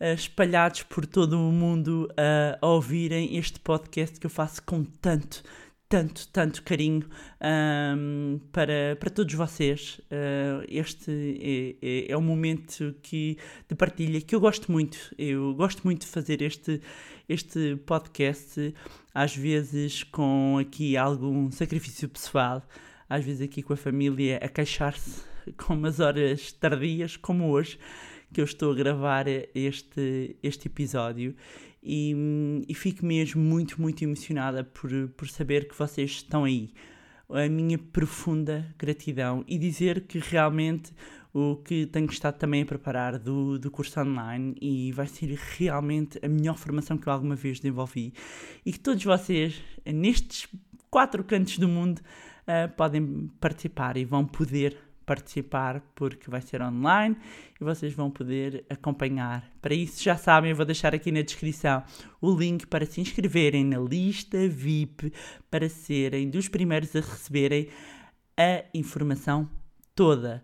eh, 0.00 0.14
espalhados 0.14 0.82
por 0.82 1.04
todo 1.04 1.34
o 1.38 1.52
mundo 1.52 2.08
a 2.16 2.66
ouvirem 2.66 3.36
este 3.36 3.60
podcast 3.60 4.18
que 4.18 4.26
eu 4.26 4.30
faço 4.30 4.62
com 4.62 4.84
tanto, 4.84 5.42
tanto, 5.94 6.26
tanto 6.32 6.62
carinho 6.64 7.08
hum, 7.96 8.40
para, 8.50 8.96
para 8.98 9.10
todos 9.10 9.32
vocês. 9.32 10.00
Uh, 10.10 10.66
este 10.68 11.78
é, 11.80 11.86
é, 11.86 12.10
é 12.10 12.16
um 12.16 12.20
momento 12.20 12.96
que, 13.00 13.38
de 13.68 13.76
partilha 13.76 14.20
que 14.20 14.34
eu 14.34 14.40
gosto 14.40 14.72
muito. 14.72 15.14
Eu 15.16 15.54
gosto 15.54 15.84
muito 15.84 16.00
de 16.00 16.08
fazer 16.08 16.42
este, 16.42 16.80
este 17.28 17.76
podcast, 17.86 18.74
às 19.14 19.36
vezes 19.36 20.02
com 20.02 20.58
aqui 20.60 20.96
algum 20.96 21.48
sacrifício 21.52 22.08
pessoal, 22.08 22.60
às 23.08 23.24
vezes 23.24 23.42
aqui 23.42 23.62
com 23.62 23.72
a 23.72 23.76
família 23.76 24.38
a 24.38 24.48
queixar-se 24.48 25.22
com 25.56 25.74
umas 25.74 26.00
horas 26.00 26.50
tardias, 26.50 27.16
como 27.16 27.50
hoje, 27.50 27.78
que 28.32 28.40
eu 28.40 28.44
estou 28.44 28.72
a 28.72 28.74
gravar 28.74 29.26
este, 29.54 30.34
este 30.42 30.66
episódio 30.66 31.36
e, 31.84 32.64
e 32.66 32.74
fico 32.74 33.04
mesmo 33.04 33.42
muito, 33.42 33.80
muito 33.80 34.02
emocionada 34.02 34.64
por, 34.64 34.90
por 35.16 35.28
saber 35.28 35.68
que 35.68 35.76
vocês 35.76 36.10
estão 36.12 36.44
aí. 36.44 36.72
A 37.28 37.48
minha 37.48 37.78
profunda 37.78 38.74
gratidão 38.78 39.44
e 39.46 39.58
dizer 39.58 40.02
que 40.02 40.18
realmente 40.18 40.92
o 41.32 41.56
que 41.56 41.86
tenho 41.86 42.06
estado 42.06 42.38
também 42.38 42.62
a 42.62 42.66
preparar 42.66 43.18
do, 43.18 43.58
do 43.58 43.70
curso 43.70 44.00
online 44.00 44.54
e 44.60 44.92
vai 44.92 45.06
ser 45.06 45.36
realmente 45.56 46.18
a 46.22 46.28
melhor 46.28 46.56
formação 46.56 46.96
que 46.96 47.08
eu 47.08 47.12
alguma 47.12 47.34
vez 47.34 47.58
desenvolvi 47.58 48.14
e 48.64 48.72
que 48.72 48.78
todos 48.78 49.02
vocês, 49.02 49.60
nestes 49.84 50.46
quatro 50.88 51.24
cantos 51.24 51.58
do 51.58 51.66
mundo, 51.66 51.98
uh, 51.98 52.72
podem 52.76 53.28
participar 53.40 53.96
e 53.96 54.04
vão 54.04 54.24
poder 54.24 54.78
participar 55.04 55.80
porque 55.94 56.30
vai 56.30 56.40
ser 56.40 56.62
online 56.62 57.16
e 57.60 57.64
vocês 57.64 57.92
vão 57.92 58.10
poder 58.10 58.64
acompanhar. 58.68 59.48
Para 59.60 59.74
isso, 59.74 60.02
já 60.02 60.16
sabem, 60.16 60.50
eu 60.50 60.56
vou 60.56 60.66
deixar 60.66 60.94
aqui 60.94 61.12
na 61.12 61.22
descrição 61.22 61.82
o 62.20 62.34
link 62.34 62.66
para 62.66 62.86
se 62.86 63.00
inscreverem 63.00 63.64
na 63.64 63.78
lista 63.78 64.48
VIP 64.48 65.12
para 65.50 65.68
serem 65.68 66.28
dos 66.28 66.48
primeiros 66.48 66.94
a 66.96 67.00
receberem 67.00 67.68
a 68.36 68.64
informação 68.74 69.48
toda. 69.94 70.42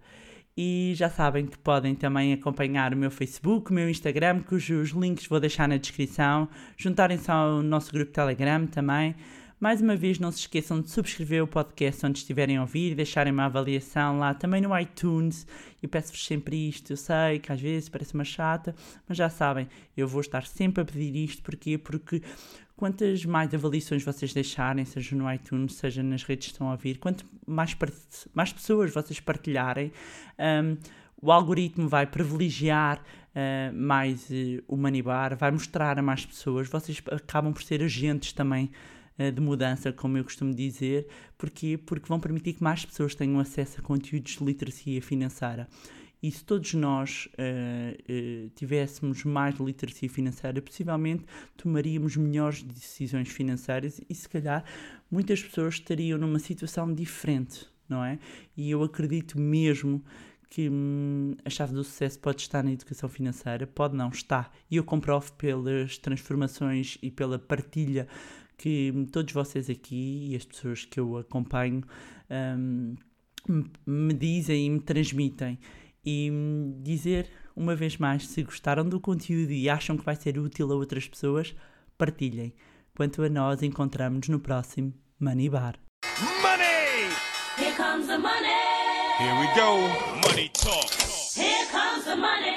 E 0.56 0.92
já 0.94 1.08
sabem 1.08 1.46
que 1.46 1.56
podem 1.56 1.94
também 1.94 2.32
acompanhar 2.32 2.92
o 2.92 2.96
meu 2.96 3.10
Facebook, 3.10 3.70
o 3.70 3.74
meu 3.74 3.88
Instagram, 3.88 4.42
cujos 4.42 4.90
links 4.90 5.26
vou 5.26 5.40
deixar 5.40 5.66
na 5.68 5.76
descrição. 5.76 6.48
Juntarem-se 6.76 7.30
ao 7.30 7.62
nosso 7.62 7.90
grupo 7.92 8.12
Telegram 8.12 8.66
também. 8.66 9.14
Mais 9.60 9.82
uma 9.82 9.94
vez, 9.94 10.18
não 10.18 10.32
se 10.32 10.38
esqueçam 10.38 10.80
de 10.80 10.88
subscrever 10.90 11.44
o 11.44 11.46
podcast 11.46 12.06
onde 12.06 12.20
estiverem 12.20 12.56
a 12.56 12.62
ouvir 12.62 12.92
e 12.92 12.94
deixarem 12.94 13.30
uma 13.30 13.44
avaliação 13.44 14.18
lá 14.18 14.32
também 14.32 14.62
no 14.62 14.76
iTunes. 14.78 15.46
Eu 15.82 15.88
peço-vos 15.90 16.24
sempre 16.24 16.70
isto. 16.70 16.94
Eu 16.94 16.96
sei 16.96 17.38
que 17.38 17.52
às 17.52 17.60
vezes 17.60 17.90
parece 17.90 18.14
uma 18.14 18.24
chata, 18.24 18.74
mas 19.06 19.18
já 19.18 19.28
sabem, 19.28 19.68
eu 19.94 20.08
vou 20.08 20.22
estar 20.22 20.46
sempre 20.46 20.80
a 20.80 20.84
pedir 20.86 21.14
isto. 21.14 21.42
Porquê? 21.42 21.76
Porque 21.76 22.22
quantas 22.74 23.26
mais 23.26 23.52
avaliações 23.52 24.02
vocês 24.02 24.32
deixarem, 24.32 24.82
seja 24.86 25.14
no 25.14 25.30
iTunes, 25.30 25.74
seja 25.74 26.02
nas 26.02 26.22
redes 26.22 26.46
que 26.46 26.52
estão 26.54 26.68
a 26.68 26.72
ouvir, 26.72 26.96
quanto 26.96 27.26
mais, 27.46 27.76
mais 28.32 28.54
pessoas 28.54 28.90
vocês 28.90 29.20
partilharem, 29.20 29.92
um, 30.38 30.78
o 31.20 31.30
algoritmo 31.30 31.86
vai 31.86 32.06
privilegiar 32.06 32.98
uh, 32.98 33.76
mais 33.76 34.30
uh, 34.30 34.64
o 34.66 34.74
Manibar, 34.78 35.36
vai 35.36 35.50
mostrar 35.50 35.98
a 35.98 36.02
mais 36.02 36.24
pessoas. 36.24 36.66
Vocês 36.66 37.02
acabam 37.12 37.52
por 37.52 37.62
ser 37.62 37.82
agentes 37.82 38.32
também 38.32 38.70
de 39.28 39.40
mudança, 39.40 39.92
como 39.92 40.16
eu 40.16 40.24
costumo 40.24 40.54
dizer. 40.54 41.08
Porquê? 41.36 41.76
Porque 41.76 42.06
vão 42.06 42.20
permitir 42.20 42.52
que 42.52 42.62
mais 42.62 42.84
pessoas 42.84 43.14
tenham 43.14 43.40
acesso 43.40 43.80
a 43.80 43.82
conteúdos 43.82 44.36
de 44.36 44.44
literacia 44.44 45.02
financeira. 45.02 45.68
E 46.22 46.30
se 46.30 46.44
todos 46.44 46.74
nós 46.74 47.28
uh, 47.28 47.96
uh, 48.12 48.50
tivéssemos 48.50 49.24
mais 49.24 49.58
literacia 49.58 50.08
financeira, 50.08 50.60
possivelmente 50.60 51.24
tomaríamos 51.56 52.16
melhores 52.16 52.62
decisões 52.62 53.28
financeiras 53.30 54.00
e, 54.08 54.14
se 54.14 54.28
calhar, 54.28 54.62
muitas 55.10 55.42
pessoas 55.42 55.74
estariam 55.74 56.18
numa 56.18 56.38
situação 56.38 56.92
diferente, 56.92 57.66
não 57.88 58.04
é? 58.04 58.18
E 58.54 58.70
eu 58.70 58.82
acredito 58.82 59.40
mesmo 59.40 60.04
que 60.50 60.68
hum, 60.68 61.36
a 61.44 61.48
chave 61.48 61.72
do 61.72 61.82
sucesso 61.82 62.18
pode 62.18 62.42
estar 62.42 62.62
na 62.62 62.72
educação 62.72 63.08
financeira, 63.08 63.66
pode 63.66 63.96
não 63.96 64.10
estar. 64.10 64.52
E 64.70 64.76
eu 64.76 64.84
comprovo 64.84 65.32
pelas 65.34 65.96
transformações 65.96 66.98
e 67.00 67.10
pela 67.10 67.38
partilha 67.38 68.06
que 68.60 68.92
todos 69.10 69.32
vocês 69.32 69.70
aqui 69.70 70.28
e 70.30 70.36
as 70.36 70.44
pessoas 70.44 70.84
que 70.84 71.00
eu 71.00 71.16
acompanho 71.16 71.82
um, 72.28 72.94
me 73.86 74.12
dizem 74.12 74.66
e 74.66 74.70
me 74.70 74.80
transmitem. 74.80 75.58
E 76.04 76.30
dizer 76.82 77.30
uma 77.56 77.74
vez 77.74 77.96
mais, 77.96 78.26
se 78.26 78.42
gostaram 78.42 78.86
do 78.86 79.00
conteúdo 79.00 79.50
e 79.50 79.70
acham 79.70 79.96
que 79.96 80.04
vai 80.04 80.14
ser 80.14 80.38
útil 80.38 80.70
a 80.72 80.74
outras 80.74 81.08
pessoas, 81.08 81.54
partilhem. 81.96 82.52
Quanto 82.94 83.22
a 83.22 83.30
nós, 83.30 83.62
encontramos-nos 83.62 84.28
no 84.28 84.40
próximo 84.40 84.92
Money 85.18 85.48
Bar. 85.48 85.76
Money! 86.42 87.08
Here 87.56 87.74
comes 87.76 88.08
the 88.08 88.18
money. 88.18 88.60
Here 89.18 89.34
we 89.40 89.46
go. 89.54 89.88
Money 90.28 90.50
talk. 90.52 90.90
Here 91.34 91.66
comes 91.70 92.04
the 92.04 92.16
money. 92.16 92.49